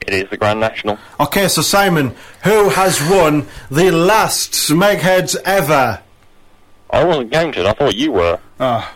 [0.02, 0.98] It is the Grand National.
[1.20, 6.00] Okay, so Simon, who has won the last Smegheads ever?
[6.90, 7.66] I wasn't counted.
[7.66, 8.40] I thought you were.
[8.60, 8.94] Ah.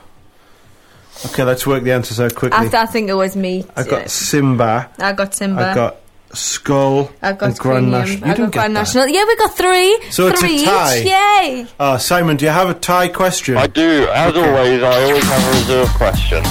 [1.26, 2.58] Okay, let's work the answers out quickly.
[2.58, 3.66] I, th- I think it was me.
[3.76, 4.90] I got Simba.
[4.98, 5.72] I got Simba.
[5.72, 5.98] I got
[6.34, 7.12] Skull.
[7.22, 8.20] I got and Grand National.
[8.20, 8.80] You I didn't got get Grand that.
[8.80, 9.08] National.
[9.08, 10.00] Yeah, we got three.
[10.12, 10.98] So it's a tie.
[11.00, 11.06] Each.
[11.06, 11.68] Yay!
[11.80, 13.58] Uh, Simon, do you have a tie question?
[13.58, 14.08] I do.
[14.10, 16.44] As always, I always have a reserve question.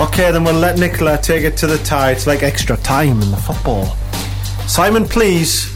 [0.00, 2.12] Okay, then we'll let Nicola take it to the tie.
[2.12, 3.84] It's like extra time in the football.
[4.66, 5.66] Simon, please,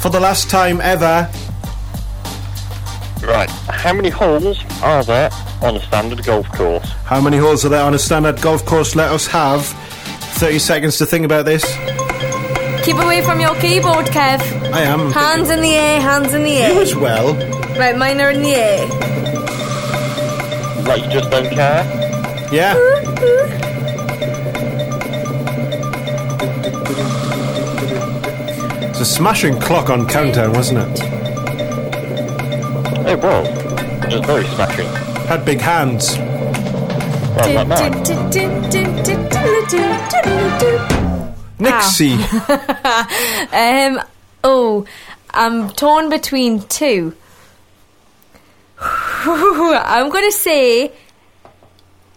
[0.00, 1.30] for the last time ever,
[3.22, 3.48] Right.
[3.50, 5.30] How many holes are there
[5.62, 6.90] on a standard golf course?
[7.04, 8.96] how many holes are there on a standard golf course?
[8.96, 11.62] Let us have 30 seconds to think about this.
[12.84, 14.40] Keep away from your keyboard, Kev.
[14.72, 15.12] I am.
[15.12, 16.70] Hands in the air, hands in the air.
[16.72, 16.82] You air.
[16.82, 17.34] as well.
[17.78, 18.86] Right, mine are in the air.
[20.84, 21.84] Like you just don't care?
[22.52, 22.74] Yeah.
[28.90, 31.31] It's a smashing clock on countdown, wasn't it?
[33.06, 33.48] It was.
[33.48, 34.86] It was very smashing.
[35.26, 36.16] Had big hands.
[36.18, 39.12] Well, like mine.
[41.58, 42.16] Nixxi.
[43.52, 44.00] um,
[44.44, 44.84] oh,
[45.30, 47.14] I'm torn between two.
[48.78, 50.92] I'm gonna say.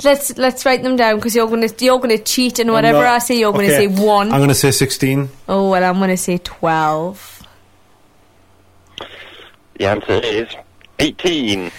[0.03, 3.13] Let's let's write them down because you're gonna you're gonna cheat and whatever I'm not-
[3.13, 4.29] I say you're gonna say one.
[4.31, 5.29] I'm going to say 16.
[5.47, 7.31] oh well, I'm gonna say twelve.
[9.77, 10.49] The answer is
[10.99, 11.71] 18.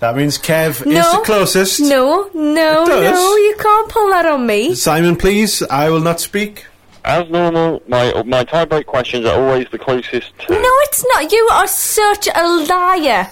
[0.00, 1.80] That means Kev no, is the closest.
[1.80, 4.74] No, no, no, you can't pull that on me.
[4.74, 6.66] Simon, please, I will not speak.
[7.04, 10.52] As normal, my my tiebreak questions are always the closest to.
[10.52, 11.30] No, it's not.
[11.30, 13.30] You are such a liar.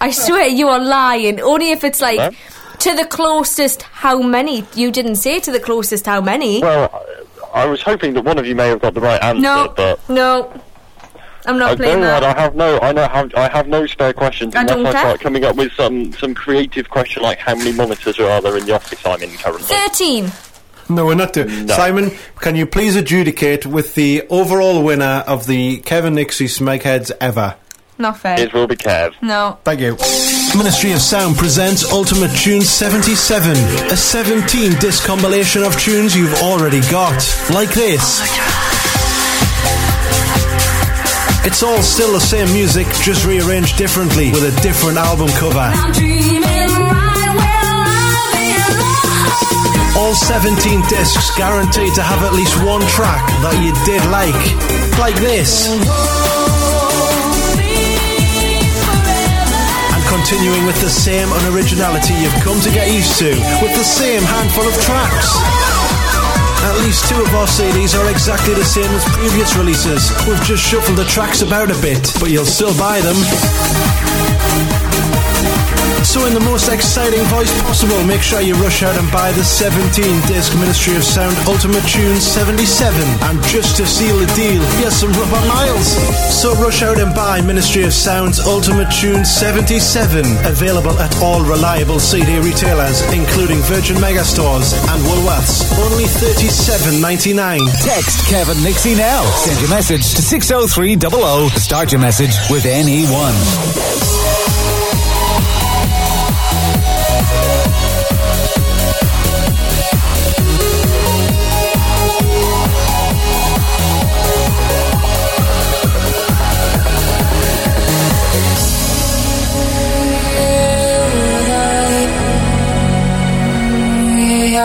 [0.00, 1.40] I swear you are lying.
[1.40, 2.34] Only if it's like What?
[2.80, 4.66] to the closest how many.
[4.74, 6.60] You didn't say to the closest how many.
[6.60, 7.04] Well,
[7.54, 10.08] I was hoping that one of you may have got the right answer, no, but
[10.08, 10.62] no.
[11.46, 12.02] I'm not I playing don't.
[12.02, 12.24] that.
[12.24, 12.78] I have no.
[12.80, 13.06] I know.
[13.08, 15.00] Have, I have no spare questions I unless don't I care.
[15.02, 18.64] start coming up with some some creative question like how many monitors are there in
[18.66, 19.66] the office I'm in currently.
[19.66, 20.32] Thirteen.
[20.88, 21.66] No, we're not doing.
[21.66, 21.74] No.
[21.74, 22.10] Simon,
[22.40, 27.56] can you please adjudicate with the overall winner of the Kevin Nixxi Smegheads ever?
[27.96, 28.38] Not fair.
[28.40, 29.14] It will be Kev.
[29.22, 29.56] No.
[29.64, 29.92] Thank you.
[30.58, 33.52] Ministry of Sound presents Ultimate Tunes 77,
[33.92, 37.14] a 17 disc compilation of tunes you've already got,
[37.52, 38.20] like this.
[41.44, 45.68] It's all still the same music, just rearranged differently with a different album cover.
[50.00, 50.56] All 17
[50.88, 54.40] discs guaranteed to have at least one track that you did like,
[54.96, 55.68] like this.
[59.92, 63.28] And continuing with the same unoriginality you've come to get used to,
[63.60, 65.73] with the same handful of tracks.
[66.64, 70.10] At least two of our CDs are exactly the same as previous releases.
[70.26, 74.23] We've just shuffled the tracks about a bit, but you'll still buy them.
[76.04, 79.42] So, in the most exciting voice possible, make sure you rush out and buy the
[79.42, 79.82] 17
[80.30, 82.94] disc Ministry of Sound Ultimate Tune 77.
[83.26, 85.96] And just to seal the deal, here's some Robert Miles.
[86.30, 90.22] So, rush out and buy Ministry of Sound's Ultimate Tune 77.
[90.46, 95.66] Available at all reliable CD retailers, including Virgin Megastores and Woolworths.
[95.82, 97.58] Only $37.99.
[97.82, 99.24] Text Kevin Nixxi now.
[99.42, 104.33] Send your message to 60300 to start your message with NE1.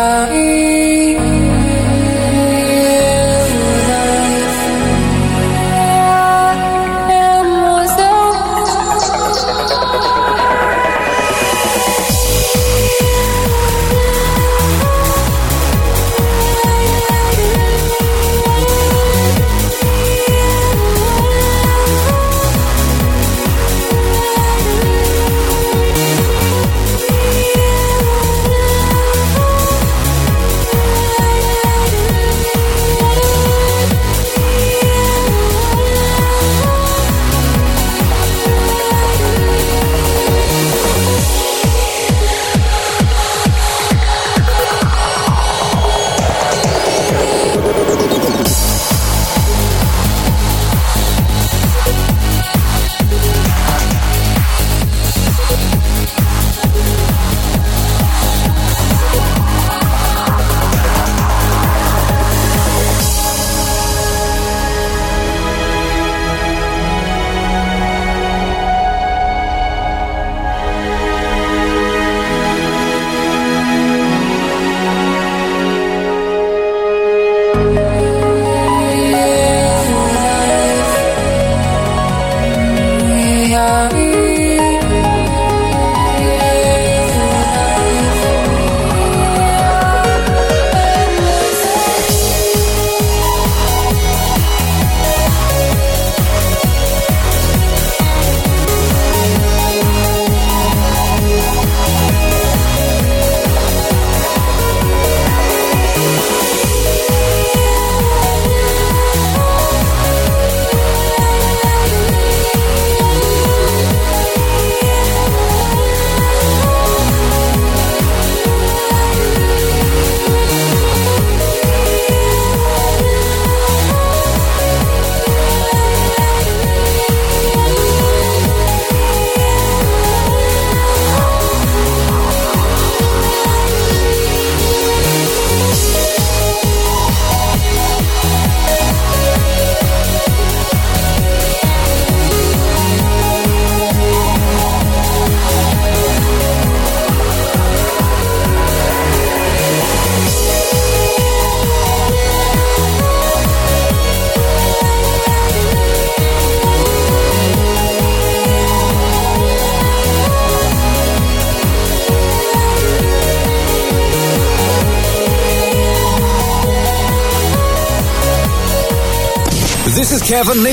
[0.09, 0.38] love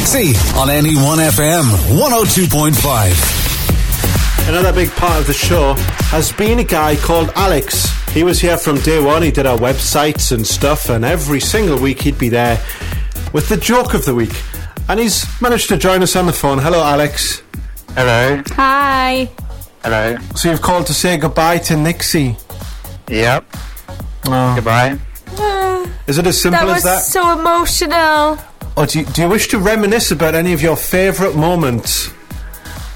[0.06, 1.64] is Kevin Nixxi on NE1FM
[1.98, 4.48] 102.5.
[4.48, 5.74] Another big part of the show
[6.10, 7.88] has been a guy called Alex.
[8.10, 9.22] He was here from day one.
[9.22, 12.62] He did our websites and stuff, and every single week he'd be there
[13.32, 14.34] with the joke of the week.
[14.88, 16.58] And he's managed to join us on the phone.
[16.58, 17.42] Hello, Alex.
[17.94, 18.42] Hello.
[18.50, 19.28] Hi.
[19.82, 20.16] Hello.
[20.36, 22.38] So you've called to say goodbye to Nixxi.
[23.08, 23.44] Yep.
[24.26, 24.54] Oh.
[24.54, 24.98] Goodbye.
[25.38, 25.90] Ah.
[26.06, 27.02] Is it as simple that as was that?
[27.02, 28.38] so emotional.
[28.76, 32.08] Or do you, do you wish to reminisce about any of your favourite moments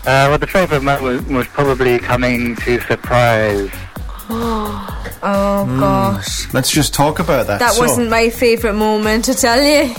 [0.02, 3.70] Uh, well, the favourite moment was, was probably coming to surprise.
[5.23, 5.81] Oh Hmm.
[5.81, 6.52] gosh.
[6.55, 7.59] Let's just talk about that.
[7.59, 9.94] That So, wasn't my favourite moment, to tell you.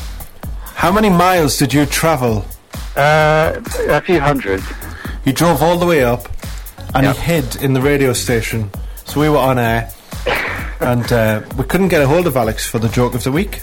[0.73, 2.43] How many miles did you travel?
[2.95, 3.53] Uh,
[3.89, 4.63] a few hundred.
[5.23, 6.27] He drove all the way up,
[6.95, 8.71] and he hid in the radio station.
[9.05, 9.91] So we were on air,
[10.79, 13.61] and uh, we couldn't get a hold of Alex for the joke of the week.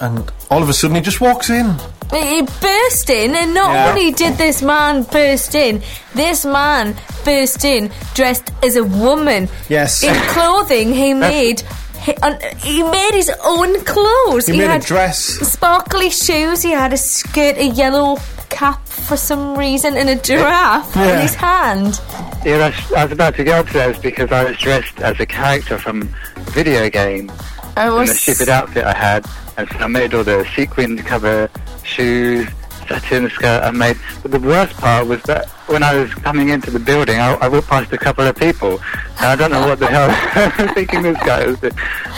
[0.00, 1.74] And all of a sudden, he just walks in.
[2.12, 3.88] He burst in, and not Yeah.
[3.90, 5.82] only did this man burst in,
[6.14, 9.48] this man burst in dressed as a woman.
[9.68, 10.02] Yes.
[10.02, 11.62] In clothing he made.
[12.02, 14.46] He, uh, he made his own clothes.
[14.46, 15.18] He made a dress.
[15.18, 16.62] sparkly shoes.
[16.62, 18.16] He had a skirt, a yellow
[18.48, 22.00] cap for some reason, and a giraffe in his hand.
[22.46, 25.00] Yeah, I was, I was about to go up to those because I was dressed
[25.00, 26.02] as a character from
[26.36, 27.30] a video game.
[27.78, 29.26] I in the stupid outfit I had,
[29.56, 31.48] and so I made all the sequin cover
[31.84, 32.48] shoes,
[32.88, 33.62] satin skirt.
[33.62, 33.96] I made.
[34.22, 37.48] But the worst part was that when I was coming into the building, I, I
[37.48, 38.80] walked past a couple of people,
[39.18, 40.08] and I don't know what the hell
[40.58, 41.58] I was thinking this guy was.
[41.60, 41.74] But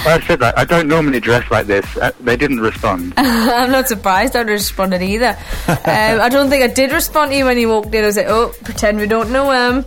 [0.06, 1.84] I said that I don't normally dress like this.
[1.96, 3.14] Uh, they didn't respond.
[3.18, 4.36] I'm not surprised.
[4.36, 5.36] I responded either.
[5.68, 8.04] um, I don't think I did respond to you when you walked in.
[8.04, 9.84] I was like, oh, pretend we don't know him.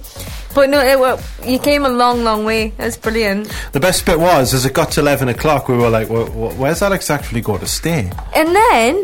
[0.53, 2.69] But no, it, well, you came a long, long way.
[2.77, 3.51] That's brilliant.
[3.71, 6.81] The best bit was, as it got to 11 o'clock, we were like, well, where's
[6.81, 8.11] Alex actually going to stay?
[8.35, 9.03] And then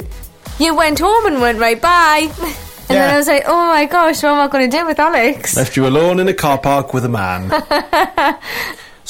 [0.59, 2.31] you went home and went right bye.
[2.89, 4.97] And then I was like, oh my gosh, what am I going to do with
[4.97, 5.55] Alex?
[5.55, 7.51] Left you alone in a car park with a man.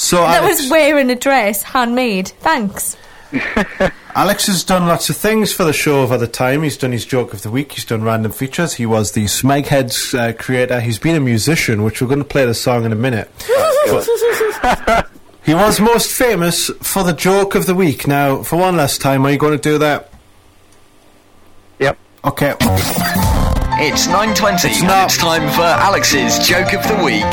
[0.00, 2.28] So that Alex, was wearing a dress, handmade.
[2.28, 2.96] Thanks.
[4.14, 6.62] Alex has done lots of things for the show over the time.
[6.62, 7.72] He's done his joke of the week.
[7.72, 8.74] He's done random features.
[8.74, 10.80] He was the Smegheads uh, creator.
[10.80, 13.30] He's been a musician, which we're going to play the song in a minute.
[15.50, 18.06] He was most famous for the joke of the week.
[18.06, 20.12] Now, for one last time, are you going to do that?
[21.78, 21.98] Yep.
[22.24, 22.54] Okay.
[23.82, 27.24] It's 9.20 and it's time for Alex's Joke of the Week.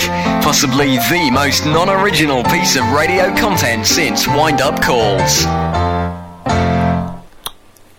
[0.41, 5.45] Possibly the most non-original piece of radio content since Wind Up Calls.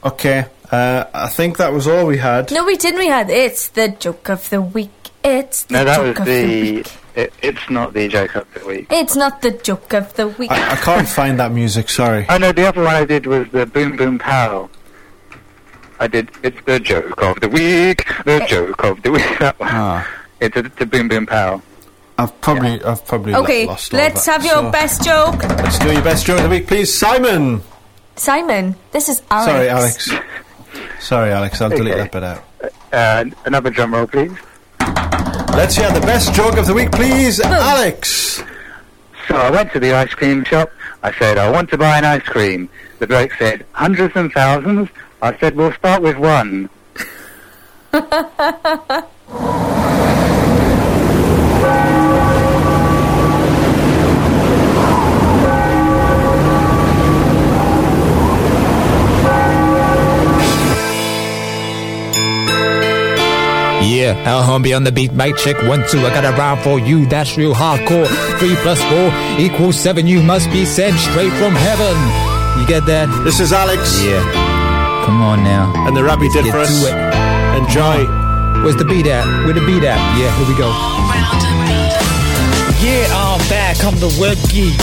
[0.09, 0.47] Okay.
[0.71, 2.51] Uh, I think that was all we had.
[2.53, 2.99] No, we didn't.
[3.01, 4.91] We had it's the joke of the week.
[5.25, 6.73] It's the No, that joke was of the the.
[6.77, 6.93] week.
[7.17, 8.87] It, it's not the joke of the week.
[8.91, 10.51] It's not the joke of the week.
[10.53, 12.27] I, I can't find that music, sorry.
[12.29, 14.69] Oh no, the other one I did was the Boom Boom Pow.
[16.01, 16.31] I did.
[16.45, 18.07] It's the joke of the week.
[18.25, 19.27] The joke of the week.
[19.41, 19.69] That one.
[19.73, 20.09] Ah.
[20.41, 21.61] It's a, the Boom Boom Pow.
[22.19, 24.33] I've probably, I've probably lo- okay, lost all let's that.
[24.33, 25.43] have your So, best joke.
[25.43, 27.63] Let's do your best joke of the week, please, Simon.
[28.19, 29.53] Simon, this is Alex.
[29.53, 30.11] Sorry, Alex.
[31.01, 31.61] Sorry, Alex.
[31.61, 32.45] I'll delete that bit out.
[32.93, 34.37] Uh, another drum roll, please.
[34.81, 38.43] Let's hear the best joke of the week, please, Alex.
[39.29, 40.71] So I went to the ice cream shop.
[41.03, 42.69] I said, I want to buy an ice cream.
[42.99, 44.89] The bloke said, hundreds and thousands.
[45.23, 46.69] I said, we'll start with one.
[63.81, 66.01] Yeah, El Homie on the beat, mic check one, two.
[66.01, 68.07] I got a rhyme for you, that's real hardcore.
[68.39, 70.07] Three plus four equals seven.
[70.07, 71.97] You must be sent straight from heaven.
[72.61, 73.07] You get that?
[73.25, 74.03] This is Alex.
[74.03, 74.21] Yeah.
[75.07, 75.73] Come on now.
[75.87, 76.83] And the rap he did for us.
[76.83, 77.59] to it.
[77.63, 78.05] Enjoy.
[78.63, 79.25] Where's the beat at?
[79.45, 79.97] Where the beat at?
[80.19, 81.88] Yeah, here we go.
[83.13, 84.77] I'm back, I'm the web geek.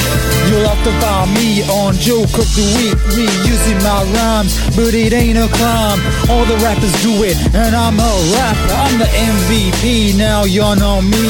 [0.50, 2.98] You'll have to find me on Joke of the Week.
[3.14, 6.00] Reusing my rhymes, but it ain't a crime.
[6.30, 8.74] All the rappers do it, and I'm a rapper.
[8.74, 11.28] I'm the MVP, now you're on me.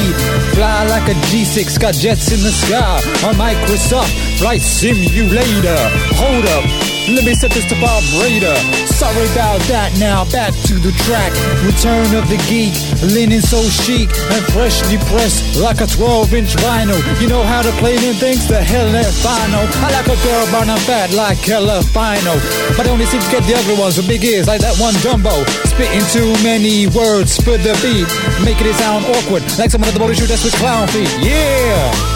[0.54, 3.00] Fly like a G6, got jets in the sky.
[3.26, 5.76] On Microsoft Flight Simulator.
[6.16, 6.64] Hold up,
[7.08, 8.54] let me set this to vibrator.
[8.90, 11.30] Sorry about that now, back to the track.
[11.62, 12.74] Return of the geek,
[13.14, 16.98] linen so chic and freshly pressed like a 12 inch vinyl.
[17.20, 19.62] You know how to play them things, the hell and final.
[19.84, 22.38] I like a girl burning fat like hella final.
[22.74, 24.94] But I only seem to get the ugly ones with big ears like that one
[25.04, 25.46] Dumbo.
[25.70, 28.08] Spitting too many words for the beat,
[28.42, 31.10] making it sound awkward like someone at the motor shoot that's with clown feet.
[31.22, 32.15] Yeah!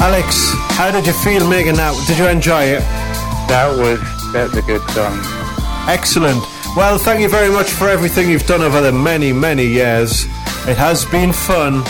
[0.00, 1.94] Alex, how did you feel making that?
[2.06, 2.80] Did you enjoy it?
[3.48, 4.00] That was
[4.32, 5.18] that's a good song.
[5.88, 6.42] Excellent.
[6.76, 10.24] Well, thank you very much for everything you've done over the many, many years.
[10.66, 11.82] It has been fun.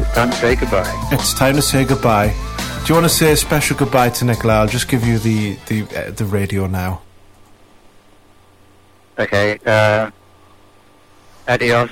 [0.00, 1.08] It's Time to say goodbye.
[1.12, 2.28] It's time to say goodbye.
[2.28, 4.54] Do you want to say a special goodbye to Nicola?
[4.60, 7.02] I'll just give you the the uh, the radio now.
[9.18, 9.58] Okay.
[9.66, 10.10] Uh,
[11.46, 11.90] adios.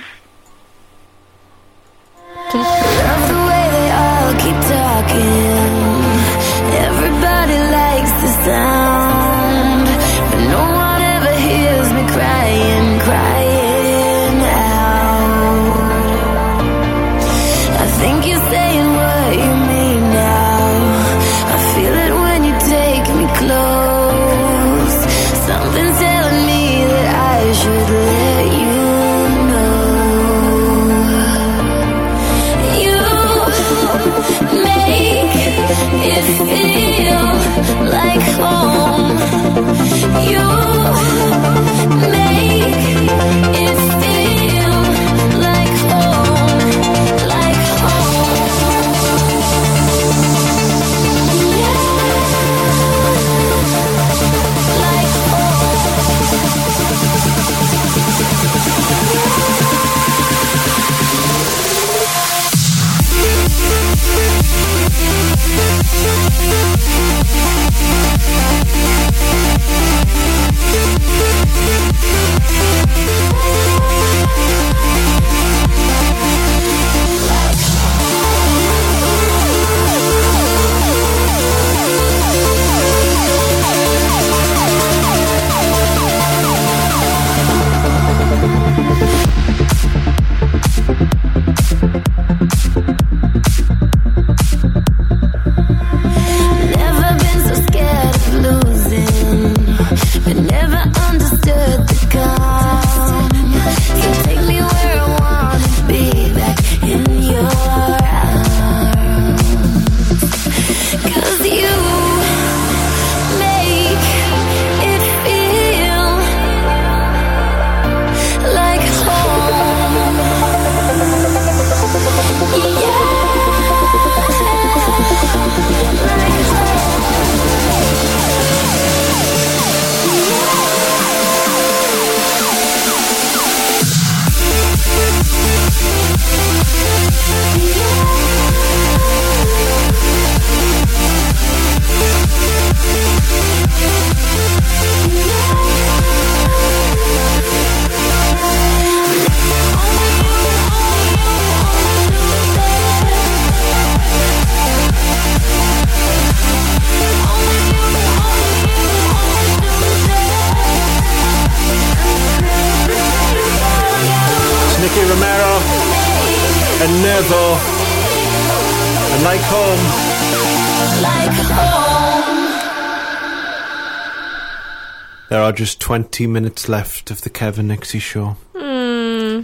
[175.87, 178.35] 20 minutes left of the Kevin Nixxi show.
[178.53, 179.43] Hmm.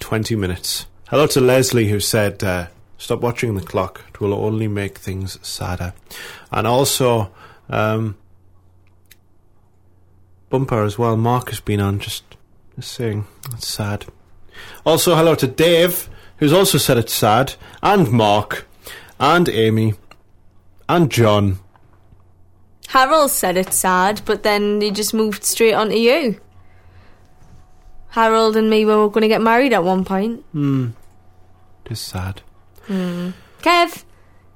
[0.00, 0.86] 20 minutes.
[1.10, 4.02] Hello to Leslie who said, uh, stop watching the clock.
[4.08, 5.92] It will only make things sadder.
[6.50, 7.30] And also,
[7.68, 8.16] um,
[10.48, 11.18] Bumper as well.
[11.18, 12.24] Mark has been on just,
[12.76, 14.06] just saying, it's sad.
[14.86, 16.08] Also, hello to Dave
[16.38, 17.52] who's also said it's sad.
[17.82, 18.66] And Mark.
[19.20, 19.92] And Amy.
[20.88, 21.58] And John.
[22.92, 26.38] Harold said it's sad, but then he just moved straight on to you.
[28.10, 30.44] Harold and me were going to get married at one point.
[30.52, 30.88] Hmm.
[31.88, 32.42] Is sad.
[32.86, 33.30] Hmm.
[33.62, 34.04] Kev,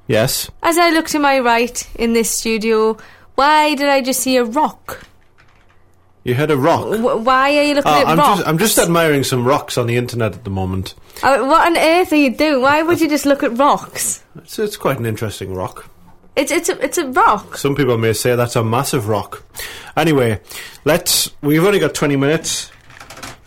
[0.07, 0.51] Yes.
[0.63, 2.97] as I look to my right in this studio,
[3.37, 5.03] why did I just see a rock?
[6.25, 6.83] You had a rock.
[6.91, 8.39] W- why are you looking Oh, at I'm rocks?
[8.39, 10.95] just I'm just admiring some rocks on the internet at the moment.
[11.23, 12.61] Uh, what on earth are you doing?
[12.63, 14.23] Why would you just look at rocks?
[14.37, 15.89] It's it's quite an interesting rock.
[16.37, 17.57] It's it's a it's a rock.
[17.57, 19.43] Some people may say that's a massive rock.
[19.97, 20.39] Anyway,
[20.85, 22.71] let's we've only got 20 minutes.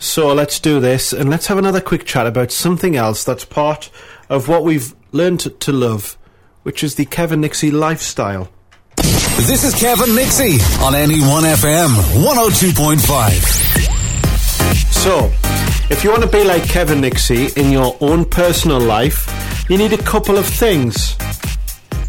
[0.00, 3.90] So let's do this and let's have another quick chat about something else that's part
[4.28, 6.16] of what we've learned to, to love,
[6.62, 8.48] which is the Kevin Nixxi lifestyle.
[8.96, 11.94] This is Kevin Nixxi on NE1 FM
[12.24, 14.92] 102.5.
[14.92, 15.30] So,
[15.90, 19.28] if you want to be like Kevin Nixxi in your own personal life,
[19.68, 21.16] you need a couple of things.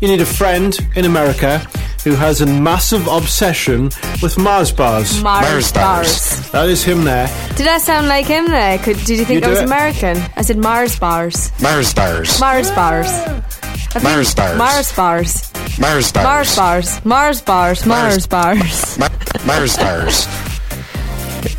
[0.02, 1.60] You need a friend in America
[2.04, 3.92] who has a massive obsession
[4.24, 5.22] with Mars bars.
[5.22, 6.50] Mars bars.
[6.52, 7.28] That is him there.
[7.56, 8.80] Did I sound like him there?
[8.80, 9.66] Could, did you think You I was it.
[9.66, 10.18] American?
[10.36, 11.52] I said Mars bars.
[11.62, 12.40] Mars bars.
[12.40, 13.08] Mars bars.
[13.08, 14.58] I think- Mars bars.
[14.58, 15.54] Mars bars.
[15.80, 16.26] Mars bars.
[16.26, 17.06] Mars bars.
[17.06, 17.86] Mars bars.
[17.86, 18.98] Mars bars.
[19.46, 20.26] Mars bars.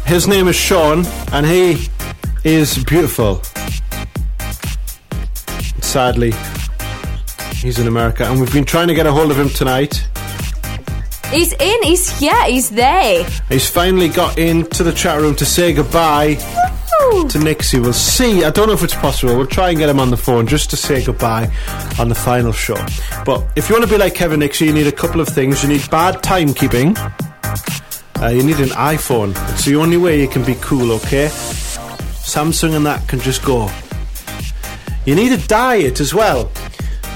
[0.05, 1.89] His name is Sean, and he
[2.43, 3.41] is beautiful.
[5.81, 6.33] Sadly,
[7.63, 10.07] he's in America, and we've been trying to get a hold of him tonight.
[11.31, 11.83] He's in.
[11.83, 12.45] He's here.
[12.45, 13.25] He's there.
[13.49, 17.81] He's finally got into the chat room to say goodbye to Nixxi.
[17.81, 18.45] We'll see.
[18.45, 19.37] I don't know if it's possible.
[19.37, 21.51] We'll try and get him on the phone just to say goodbye
[21.99, 22.77] on the final show.
[23.25, 25.63] But if you want to be like Kevin Nixxi, you need a couple of things.
[25.63, 26.97] You need bad timekeeping.
[28.21, 29.31] Uh, you need an iPhone.
[29.53, 31.27] It's the only way you can be cool, okay?
[31.27, 33.71] Samsung and that can just go.
[35.07, 36.51] You need a diet as well.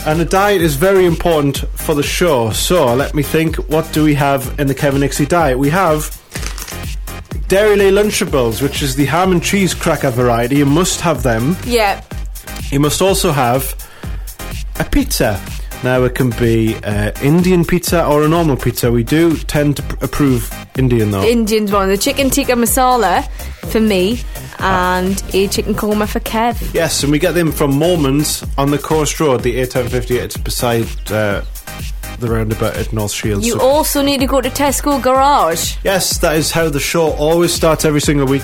[0.06, 2.50] And a diet is very important for the show.
[2.50, 5.58] So let me think what do we have in the Kevin Nixxi diet?
[5.58, 6.10] We have
[7.48, 10.58] Dairylea Lunchables, which is the ham and cheese cracker variety.
[10.58, 11.56] You must have them.
[11.64, 12.04] Yeah.
[12.70, 13.74] You must also have
[14.78, 15.40] a pizza.
[15.84, 18.90] Now, it can be uh, Indian pizza or a normal pizza.
[18.90, 21.22] We do tend to pr- approve Indian though.
[21.22, 21.88] Indian's one.
[21.88, 23.28] The chicken tikka masala
[23.70, 24.18] for me,
[24.58, 26.72] and a chicken korma for Kev.
[26.74, 30.10] yes, and we get them from Mormons on the Coast Road, the A1058.
[30.22, 31.42] It's beside uh,
[32.18, 33.46] the roundabout at North Shields.
[33.46, 35.76] You So- also need to go to Tesco Garage.
[35.84, 38.42] yes, that is how the show always starts every single week.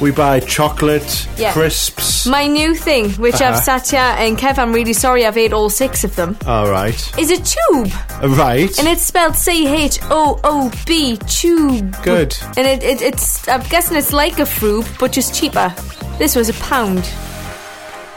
[0.00, 1.52] We buy chocolate, Yeah.
[1.54, 2.26] crisps.
[2.26, 3.54] My new thing, which Uh-huh.
[3.54, 6.68] I've sat here, and Kev, I'm really sorry I've ate all six of them, All
[6.70, 6.94] right.
[7.18, 7.92] is a tube.
[8.22, 8.78] Right.
[8.78, 11.96] And it's spelled C H O O B, tube.
[12.02, 12.36] Good.
[12.58, 15.74] And it, it, it's, I'm guessing it's like a fruit, but just cheaper.
[16.18, 17.08] This was a pound.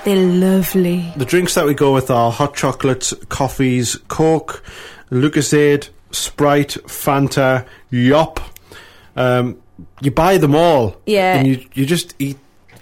[0.04, 1.14] They're lovely.
[1.16, 4.64] The drinks that we go with are hot chocolates, coffees, Coke,
[5.12, 8.40] Lucozade, Sprite, Fanta, Yop.
[9.16, 9.58] Um,
[10.02, 10.96] you buy them all.
[11.06, 11.36] Yeah.
[11.38, 12.38] And you, you just eat.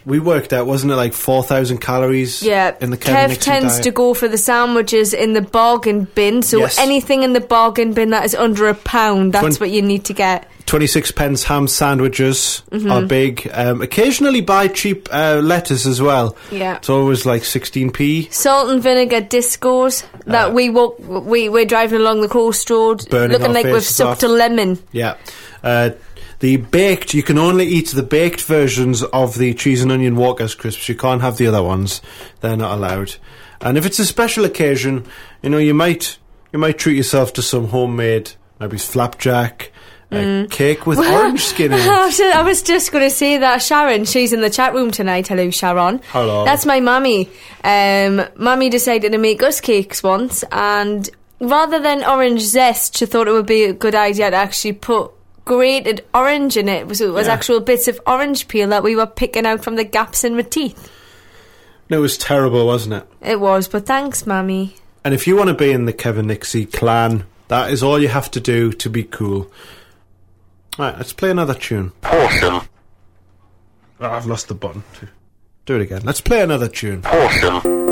[0.06, 3.72] We worked out, wasn't it, like 4,000 calories Yeah, in the Kevin Kev Nixon tends
[3.74, 3.82] diet?
[3.84, 6.40] to go for the sandwiches in the bargain bin.
[6.42, 6.78] So Yes.
[6.78, 10.04] anything in the bargain bin that is under a pound, that's Twen- what you need
[10.06, 10.48] to get.
[10.64, 12.90] 26 pence ham sandwiches Mhm.
[12.90, 13.50] are big.
[13.52, 16.36] Um, occasionally buy cheap uh, lettuce as well.
[16.50, 16.76] Yeah.
[16.76, 18.28] It's always like 16p.
[18.32, 20.96] Salt and vinegar discos that we walk.
[21.06, 24.24] We we're driving along the coast road, Uh, Burning looking our like we've faces sucked
[24.24, 24.30] off.
[24.30, 24.78] a lemon.
[24.92, 25.14] Yeah.
[25.62, 25.90] Uh,
[26.40, 30.54] the baked, you can only eat the baked versions of the cheese and onion Walker's
[30.54, 30.88] crisps.
[30.88, 32.00] You can't have the other ones.
[32.40, 33.16] They're not allowed.
[33.60, 35.04] And if it's a special occasion,
[35.42, 36.18] you know, you might
[36.52, 39.72] you might treat yourself to some homemade, maybe flapjack,
[40.10, 42.06] a cake with orange skin in I it.
[42.06, 44.90] was just- I was just going to say that Sharon, she's in the chat room
[44.90, 45.26] tonight.
[45.28, 46.00] Hello, Sharon.
[46.12, 46.44] Hello.
[46.44, 47.28] That's my mummy.
[47.64, 51.10] Um, mummy decided to make us cakes once, and
[51.40, 55.10] rather than orange zest, she thought it would be a good idea to actually put
[55.48, 56.94] grated orange in it.
[56.94, 57.32] So it was yeah.
[57.32, 60.42] actual bits of orange peel that we were picking out from the gaps in my
[60.42, 60.92] teeth.
[61.88, 63.08] It was terrible, wasn't it?
[63.22, 64.76] It was, but thanks, Mammy.
[65.04, 68.08] And if you want to be in the Kevin Nixxi clan, that is all you
[68.08, 69.50] have to do to be cool.
[70.78, 71.92] Right, let's play another tune.
[72.04, 72.68] Awesome.
[74.00, 74.84] Oh, I've lost the button.
[75.64, 76.02] Do it again.
[76.04, 77.02] Let's play another tune.
[77.06, 77.87] Awesome.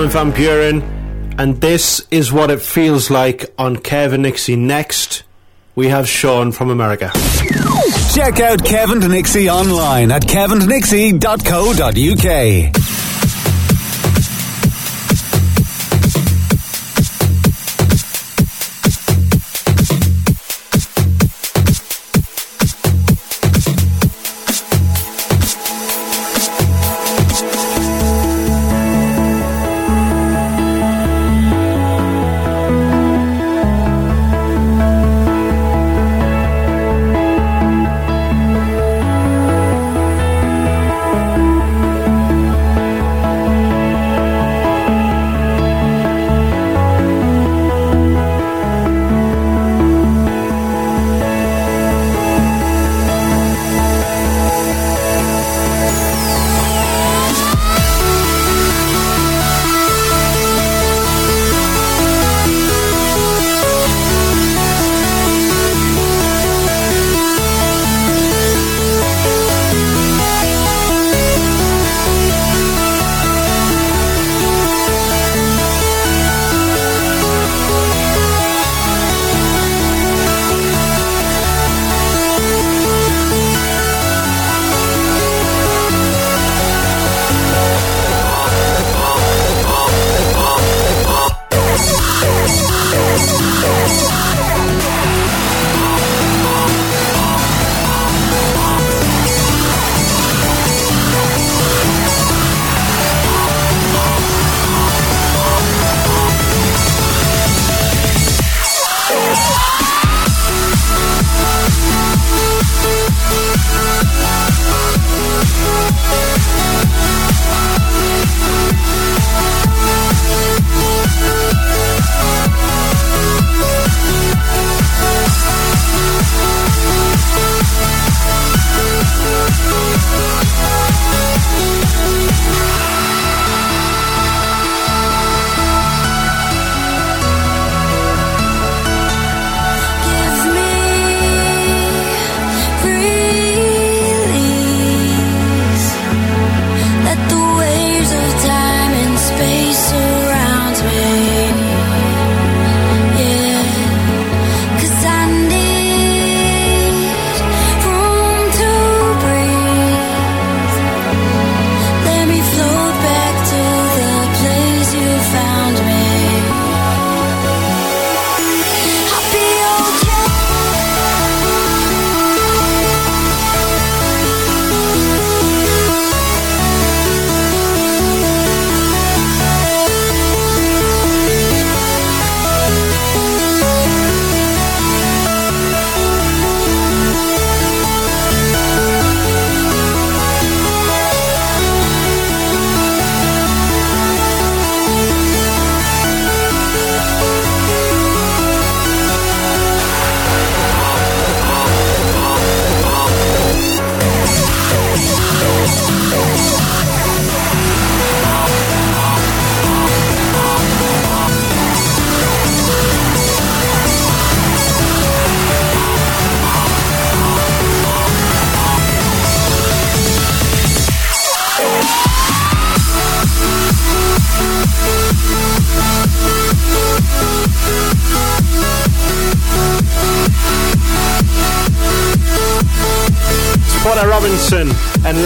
[0.00, 0.82] Armin van Buuren,
[1.38, 4.56] and this is what it feels like on Kevin Nixxi.
[4.56, 5.24] Next,
[5.74, 7.10] we have Sean from America.
[8.14, 12.79] Check out Kevin Nixxi online at kevinnixie.co.uk.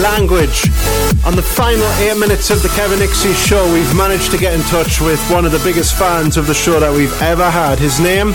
[0.05, 0.69] Language.
[1.25, 4.61] On the final eight minutes of the Kevin Nixxi show, we've managed to get in
[4.67, 7.79] touch with one of the biggest fans of the show that we've ever had.
[7.79, 8.29] His name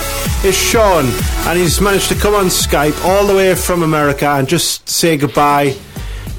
[0.44, 1.04] is Sean,
[1.46, 5.16] and he's managed to come on Skype all the way from America and just say
[5.16, 5.76] goodbye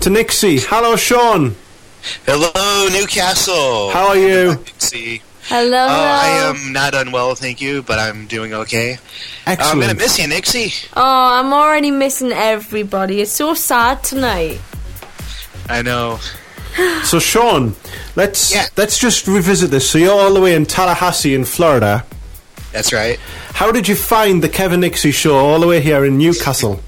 [0.01, 0.65] to Nixxi.
[0.67, 1.55] Hello, Sean.
[2.25, 3.89] Hello, Newcastle.
[3.91, 4.63] How are you?
[4.79, 5.21] See.
[5.43, 5.85] Hello.
[5.85, 8.97] Uh, I am not unwell, thank you, but I'm doing okay.
[9.47, 10.89] I'm gonna miss you, Nixxi.
[10.93, 13.21] Oh, I'm already missing everybody.
[13.21, 14.59] It's so sad tonight.
[15.69, 16.19] I know.
[17.03, 17.75] So, Sean,
[18.15, 19.89] let's let's just revisit this.
[19.89, 22.05] So, you're all the way in Tallahassee, in Florida.
[22.71, 23.19] That's right.
[23.53, 26.81] How did you find the Kevin Nixxi show all the way here in Newcastle?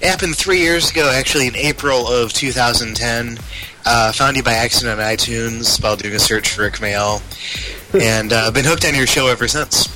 [0.00, 3.38] It happened three years ago, actually, in April of 2010.
[3.84, 7.20] Uh, found you by accident on iTunes while doing a search for Rick Mayall,
[8.00, 9.88] and uh, been hooked on your show ever since.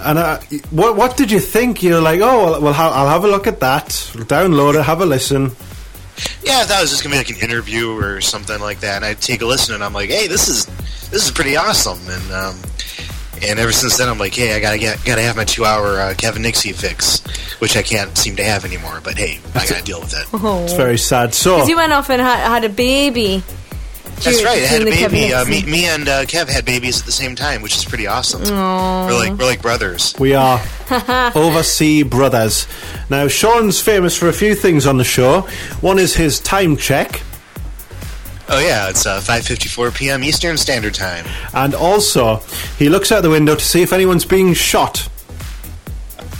[0.00, 1.82] And uh, what what did you think?
[1.82, 3.86] You're like, oh, well, I'll have a look at that,
[4.26, 5.52] download it, have a listen.
[6.62, 8.96] Yeah, I thought it was just gonna be like an interview or something like that.
[8.96, 10.66] And I'd take a listen, and I'm like, hey, this is
[11.10, 11.98] this is pretty awesome.
[12.08, 12.56] And um,
[13.42, 15.98] and ever since then, I'm like, hey, I gotta get gotta have my two hour
[16.00, 17.20] uh, Kevin Nixxi fix,
[17.60, 19.00] which I can't seem to have anymore.
[19.02, 20.26] But hey, I gotta deal with it.
[20.32, 20.62] Oh.
[20.62, 21.34] It's very sad.
[21.34, 23.42] So, Because you went off and had, had a baby.
[24.24, 24.62] That's right.
[24.62, 25.34] I had a during the Kevin baby.
[25.34, 28.06] Uh, me, me and uh, Kev had babies at the same time, which is pretty
[28.06, 28.42] awesome.
[28.42, 29.06] Aw.
[29.06, 30.14] We're like we're like brothers.
[30.18, 30.60] we are
[31.34, 32.66] overseas brothers.
[33.10, 35.42] Now, Sean's famous for a few things on the show.
[35.80, 37.22] One is his time check,
[38.48, 40.22] Oh yeah, it's uh, 5:54 p.m.
[40.24, 41.24] Eastern Standard Time.
[41.54, 42.42] and also
[42.78, 45.08] he looks out the window to see if anyone's being shot.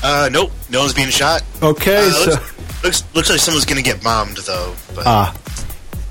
[0.05, 1.43] Uh, nope, no one's being shot.
[1.63, 4.75] Okay, Uh, so looks, looks looks like someone's gonna get bombed though.
[4.95, 5.35] But ah,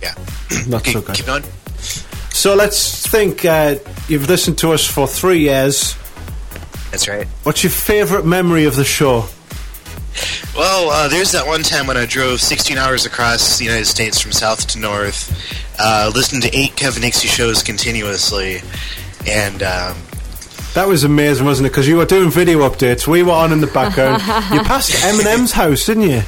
[0.01, 0.15] yeah,
[0.67, 1.15] not okay, so good.
[1.15, 1.43] keep going.
[2.33, 3.45] So let's think.
[3.45, 3.75] Uh,
[4.07, 5.95] you've listened to us for three years.
[6.91, 7.27] That's right.
[7.43, 9.25] What's your favourite memory of the show?
[10.55, 14.19] Well, uh, there's that one time when I drove 16 hours across the United States
[14.19, 15.31] from south to north,
[15.79, 18.57] uh, listened to eight Kevin Nixxi shows continuously,
[19.25, 19.95] and um,
[20.73, 21.69] That was amazing, wasn't it?
[21.69, 23.07] Because you were doing video updates.
[23.07, 24.21] We were on in the background.
[24.53, 26.21] you passed Eminem's house, didn't you?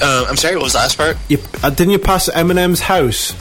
[0.00, 1.16] uh, I'm sorry, what was the last part?
[1.28, 3.34] You uh, didn't you pass Eminem's house?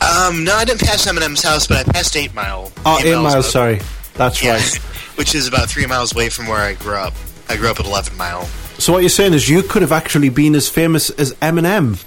[0.00, 2.70] Um, no, I didn't pass Eminem's house, but I passed Eight Mile.
[2.84, 3.46] Oh, eight miles.
[3.46, 3.80] up- Sorry,
[4.14, 4.74] that's Yeah, right.
[5.16, 7.14] which is about three miles away from where I grew up.
[7.48, 8.44] I grew up at 11 Mile.
[8.78, 12.02] So what you're saying is you could have actually been as famous as Eminem.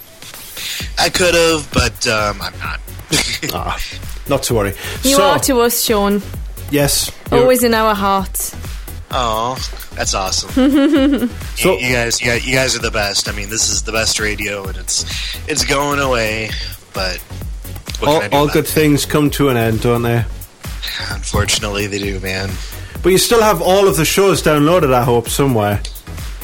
[0.98, 2.80] I could have, but um, I'm not.
[3.52, 3.78] ah,
[4.28, 4.74] not to worry.
[5.02, 6.22] You so, are to us, Sean.
[6.70, 7.10] yes.
[7.32, 8.54] Always in our hearts.
[9.10, 9.56] Oh,
[9.94, 10.50] that's awesome.
[10.50, 13.28] So- you, you guys, you guys, you guys are the best.
[13.28, 15.04] I mean, this is the best radio, and it's
[15.48, 16.50] it's going away.
[16.92, 17.49] But what
[18.08, 20.24] all, can I do all good things come to an end, don't they?
[21.10, 22.50] Unfortunately, they do, man.
[23.02, 25.80] But you still have all of the shows downloaded, I hope, somewhere.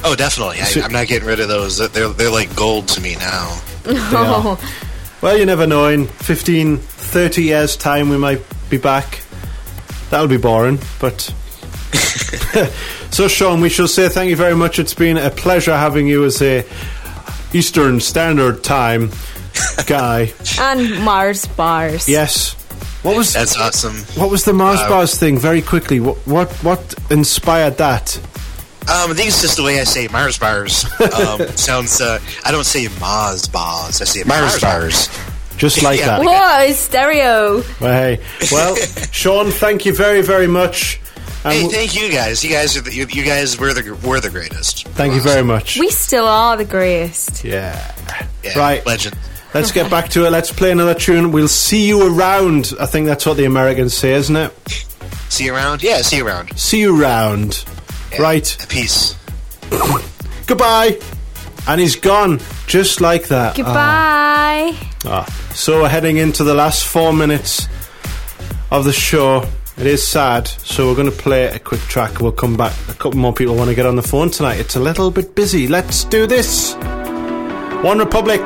[0.05, 0.61] Oh, definitely.
[0.61, 1.79] I, So- I'm not getting rid of those.
[1.79, 3.61] They're they're like gold to me now.
[3.89, 4.59] Oh.
[5.23, 5.87] Well, you never know.
[5.89, 9.23] In 15, 30 years' time, we might be back.
[10.11, 11.33] That'll be boring, but.
[13.11, 14.79] so, Sean, we shall say thank you very much.
[14.79, 16.65] It's been a pleasure having you as a
[17.53, 19.11] Eastern Standard Time
[19.87, 20.33] guy.
[20.61, 22.09] And Mars bars.
[22.09, 22.55] Yes.
[23.03, 23.97] What was That's awesome.
[24.21, 25.39] what was the Mars Uh, bars thing?
[25.39, 28.17] Very quickly, what what what inspired that?
[28.89, 30.85] Um, I think it's just the way I say Mars bars.
[31.01, 32.01] Um, sounds.
[32.01, 34.01] Uh, I don't say Mars bars.
[34.01, 35.09] I say Mars bars.
[35.57, 36.19] Just like Yeah.
[36.19, 36.23] that.
[36.25, 37.63] Whoa, it's stereo.
[37.81, 38.21] Well, hey,
[38.53, 38.77] well,
[39.13, 41.01] Sean, thank you very very much.
[41.45, 42.43] And Hey, thank you guys.
[42.45, 44.87] You guys are the, you, you guys were the were the greatest.
[44.97, 45.79] thank you very much.
[45.79, 47.45] We still are the greatest.
[47.45, 47.79] Yeah.
[48.43, 48.85] Yeah, Right.
[48.87, 49.17] legend.
[49.55, 50.31] Let's get back to it.
[50.31, 51.33] Let's play another tune.
[51.33, 52.73] We'll see you around.
[52.79, 54.53] I think that's what the Americans say, isn't it?
[55.29, 55.83] See you around.
[55.83, 56.59] Yeah, see you around.
[56.59, 57.65] See you around.
[58.19, 58.57] Right.
[58.69, 59.17] Peace.
[60.47, 60.99] Goodbye.
[61.69, 63.57] And he's gone, just like that.
[63.57, 63.73] Goodbye.
[63.75, 64.93] Ah.
[65.05, 65.51] Ah.
[65.55, 67.67] So we're heading into the last four minutes
[68.71, 69.45] of the show.
[69.77, 72.21] It is sad, so we're going to play a quick track.
[72.21, 72.73] We'll come back.
[72.89, 74.59] A couple more people want to get on the phone tonight.
[74.59, 75.67] It's a little bit busy.
[75.67, 76.75] Let's do this.
[77.83, 78.41] One Republic.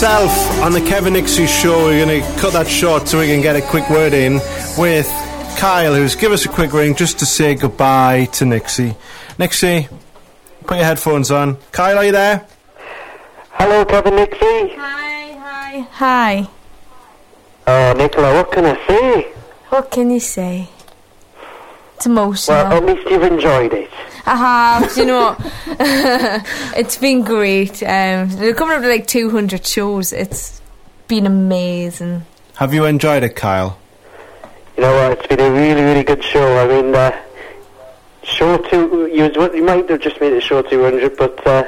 [0.00, 3.40] Myself on the Kevin Nixxi show, we're going to cut that short so we can
[3.40, 4.34] get a quick word in
[4.78, 5.08] with
[5.58, 8.94] Kyle, who's give us a quick ring just to say goodbye to Nixxi.
[9.38, 9.92] Nixxi,
[10.66, 11.56] put your headphones on.
[11.72, 12.46] Kyle, are you there?
[13.54, 14.76] Hello, Kevin Nixxi.
[14.76, 15.80] Hi, hi.
[15.90, 16.48] Hi.
[17.66, 19.22] Oh, Nicola, what can I say?
[19.70, 20.68] What can you say?
[21.96, 22.56] It's emotional.
[22.56, 23.90] Well, at least you've enjoyed it.
[24.26, 24.94] I have.
[24.94, 25.52] Do you know what?
[26.76, 27.82] it's been great.
[27.82, 30.12] Um, they're coming up to like 200 shows.
[30.12, 30.60] It's
[31.06, 32.24] been amazing.
[32.56, 33.78] Have you enjoyed it, Kyle?
[34.76, 35.18] You know what?
[35.18, 36.58] It's been a really, really good show.
[36.58, 37.16] I mean, uh,
[38.24, 39.08] show two.
[39.12, 41.64] You, you might have just made it show 200, but uh,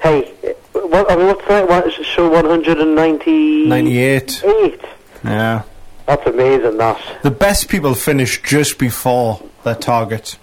[0.00, 0.32] hey,
[0.72, 1.68] what, I mean, what's that?
[1.68, 3.66] What, show 190?
[3.66, 4.44] 98.
[4.44, 4.80] Eight.
[5.24, 5.62] Yeah.
[6.06, 6.78] That's amazing.
[6.78, 7.00] That.
[7.22, 10.38] The best people finish just before their target.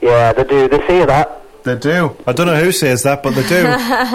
[0.00, 0.68] Yeah, they do.
[0.68, 1.41] They say that.
[1.64, 2.16] They do.
[2.26, 3.62] I don't know who says that, but they do.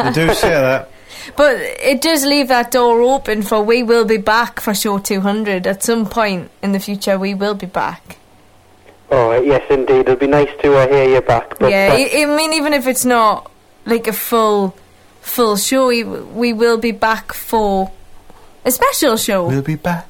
[0.03, 0.91] they do say that.
[1.36, 5.68] But it does leave that door open for we will be back for show 200
[5.68, 7.19] at some point in the future.
[7.19, 8.18] We will be back.
[9.10, 10.02] Oh, yes, indeed.
[10.02, 11.57] It'd be nice to uh, hear you back.
[11.60, 13.49] But, yeah, I, I mean, even if it's not
[13.86, 14.76] like a full
[15.22, 17.91] full show, we, we will be back for
[18.65, 19.48] a special show.
[19.48, 20.10] We'll be back.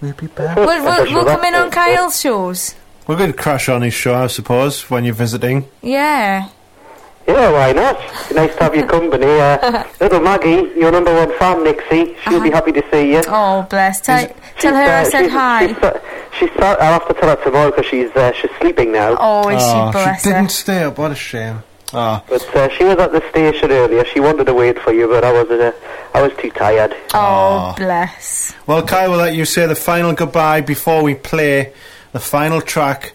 [0.00, 0.56] We'll be back.
[0.56, 2.74] We'll, we'll, we'll come in on Kyle's shows.
[3.06, 5.66] We're going to crash on his show, I suppose, when you're visiting.
[5.82, 6.48] Yeah.
[7.30, 7.96] Yeah, why not?
[8.34, 9.26] Nice to have your company.
[9.26, 12.16] Uh, little Maggie, your number one fan, Nixxi.
[12.22, 13.22] She'll be happy to see you.
[13.28, 14.00] Oh, bless.
[14.00, 14.26] Tell,
[14.58, 15.66] tell her I uh, said she's, hi.
[15.68, 19.16] She's, she's, uh, I'll have to tell her tomorrow because she's uh, she's sleeping now.
[19.18, 19.92] Oh, is she?
[19.92, 20.98] Bless she didn't stay up.
[20.98, 21.62] What a shame.
[21.92, 22.22] Ah.
[22.28, 24.04] But uh, she was at the station earlier.
[24.06, 25.72] She wanted to wait for you, but I was uh,
[26.14, 26.96] I was too tired.
[27.14, 28.54] Oh, bless.
[28.66, 31.72] Well, Kai, we'll let you say the final goodbye before we play
[32.12, 33.12] the final track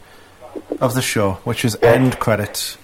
[0.80, 2.78] of the show, which is end credits.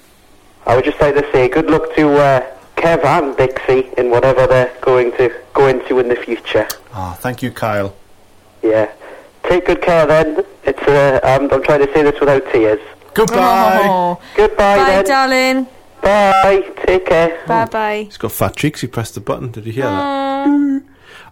[0.65, 2.45] I would just like to say good luck to uh,
[2.77, 6.67] Kev and Dixie in whatever they're going to go into in the future.
[6.93, 7.95] Ah, thank you, Kyle.
[8.61, 8.91] Yeah.
[9.43, 10.45] Take good care then.
[10.63, 12.79] It's uh, I'm, I'm trying to say this without tears.
[13.13, 13.81] Goodbye.
[13.83, 14.21] Oh.
[14.35, 15.05] Goodbye Bye, then.
[15.05, 15.67] darling.
[16.01, 16.61] Bye.
[16.85, 17.43] Take care.
[17.47, 18.03] Bye bye.
[18.03, 18.81] He's got fat cheeks.
[18.81, 19.51] He pressed the button.
[19.51, 20.81] Did you hear that?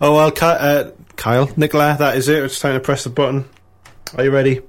[0.01, 2.43] Oh well, Ki- uh, Kyle, Nicola, that is it.
[2.43, 3.45] It's time to press the button.
[4.17, 4.61] Are you ready?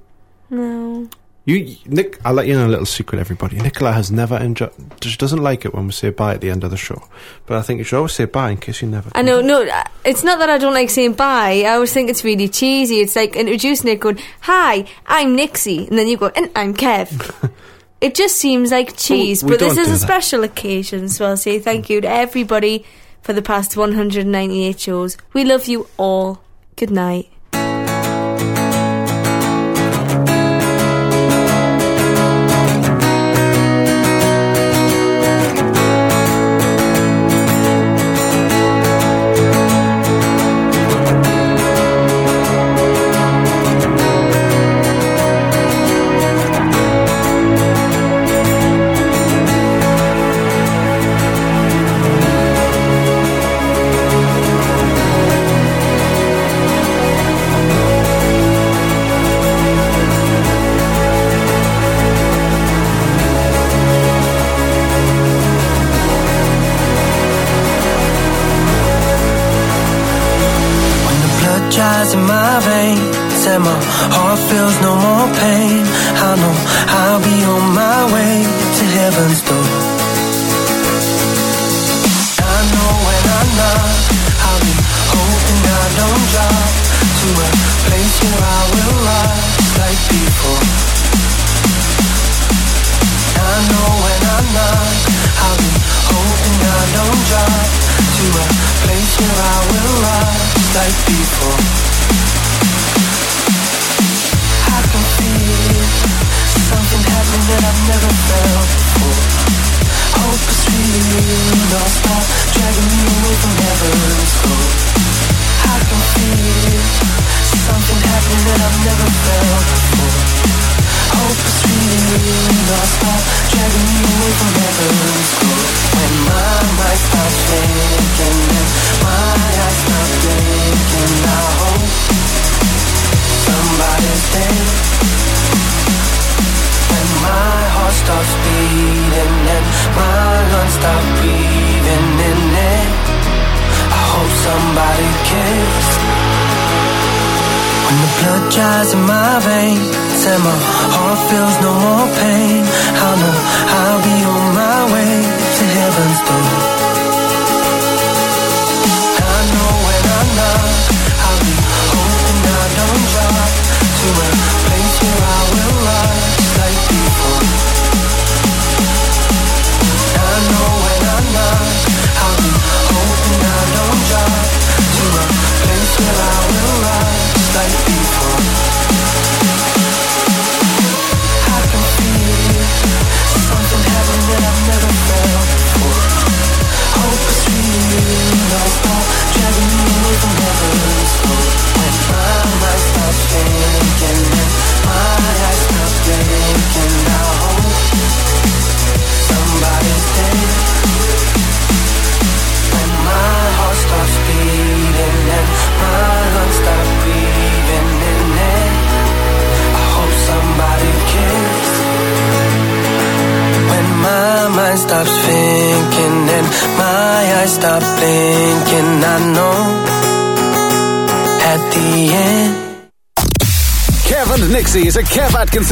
[0.49, 1.07] No.
[1.43, 2.19] You, Nick.
[2.23, 3.57] I'll let you know a little secret, everybody.
[3.57, 4.71] Nicola has never enjoyed.
[5.01, 7.01] She doesn't like it when we say bye at the end of the show.
[7.47, 9.09] But I think you should always say bye in case you never.
[9.15, 11.63] I know, no, uh, it's not that I don't like saying bye.
[11.65, 12.99] I always think it's really cheesy.
[12.99, 15.87] It's like introducing it going, Hi, I'm Nixxi.
[15.89, 17.51] And then you go, And I'm Kev.
[18.01, 19.43] it just seems like cheese.
[19.43, 19.97] we but this is a that.
[19.97, 22.85] special occasion, so I'll say thank you to everybody
[23.23, 25.17] for the past 198 shows.
[25.33, 26.43] We love you all.
[26.75, 27.29] Good night.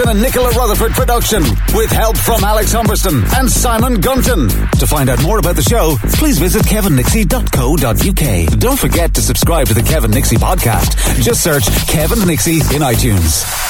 [0.09, 1.43] And Nicola Rutherford production
[1.75, 4.49] with help from Alex Humberston and Simon Gunton.
[4.79, 8.59] To find out more about the show, please visit kevandnixxi.co.uk.
[8.59, 11.21] Don't forget to subscribe to the Kev and Nixxi podcast.
[11.21, 13.68] Just search Kev and Nixxi in iTunes.